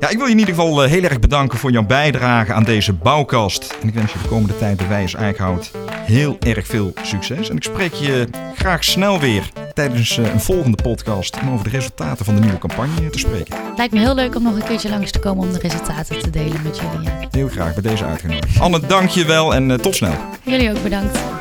Ja, 0.00 0.08
ik 0.08 0.16
wil 0.16 0.26
je 0.26 0.32
in 0.32 0.38
ieder 0.38 0.54
geval 0.54 0.84
uh, 0.84 0.90
heel 0.90 1.02
erg 1.02 1.18
bedanken 1.18 1.58
voor 1.58 1.70
jouw 1.70 1.86
bijdrage 1.86 2.52
aan 2.52 2.64
deze 2.64 2.92
bouwkast. 2.92 3.76
En 3.82 3.88
ik 3.88 3.94
wens 3.94 4.12
je 4.12 4.18
de 4.22 4.28
komende 4.28 4.58
tijd 4.58 4.76
bij 4.76 4.88
Wijs 4.88 5.14
Eickhout 5.14 5.70
heel 5.90 6.36
erg 6.40 6.66
veel 6.66 6.92
succes. 7.02 7.50
En 7.50 7.56
ik 7.56 7.62
spreek 7.62 7.92
je 7.92 8.28
graag 8.54 8.84
snel 8.84 9.20
weer 9.20 9.50
tijdens 9.74 10.16
een 10.16 10.40
volgende 10.40 10.82
podcast 10.82 11.40
om 11.40 11.50
over 11.50 11.64
de 11.64 11.70
resultaten 11.70 12.24
van 12.24 12.34
de 12.34 12.40
nieuwe 12.40 12.58
campagne 12.58 13.10
te 13.10 13.18
spreken. 13.18 13.67
Lijkt 13.78 13.92
me 13.92 14.00
heel 14.00 14.14
leuk 14.14 14.34
om 14.34 14.42
nog 14.42 14.54
een 14.54 14.64
keertje 14.64 14.88
langs 14.88 15.10
te 15.10 15.18
komen 15.18 15.46
om 15.46 15.52
de 15.52 15.58
resultaten 15.58 16.18
te 16.18 16.30
delen 16.30 16.62
met 16.62 16.78
jullie. 16.78 17.08
Heel 17.30 17.48
graag 17.48 17.74
bij 17.74 17.82
deze 17.82 18.04
uitgenodigd. 18.04 18.60
Anne, 18.60 18.80
dank 18.86 19.08
je 19.08 19.24
wel 19.24 19.54
en 19.54 19.80
tot 19.80 19.94
snel. 19.94 20.14
Jullie 20.42 20.70
ook 20.70 20.82
bedankt. 20.82 21.37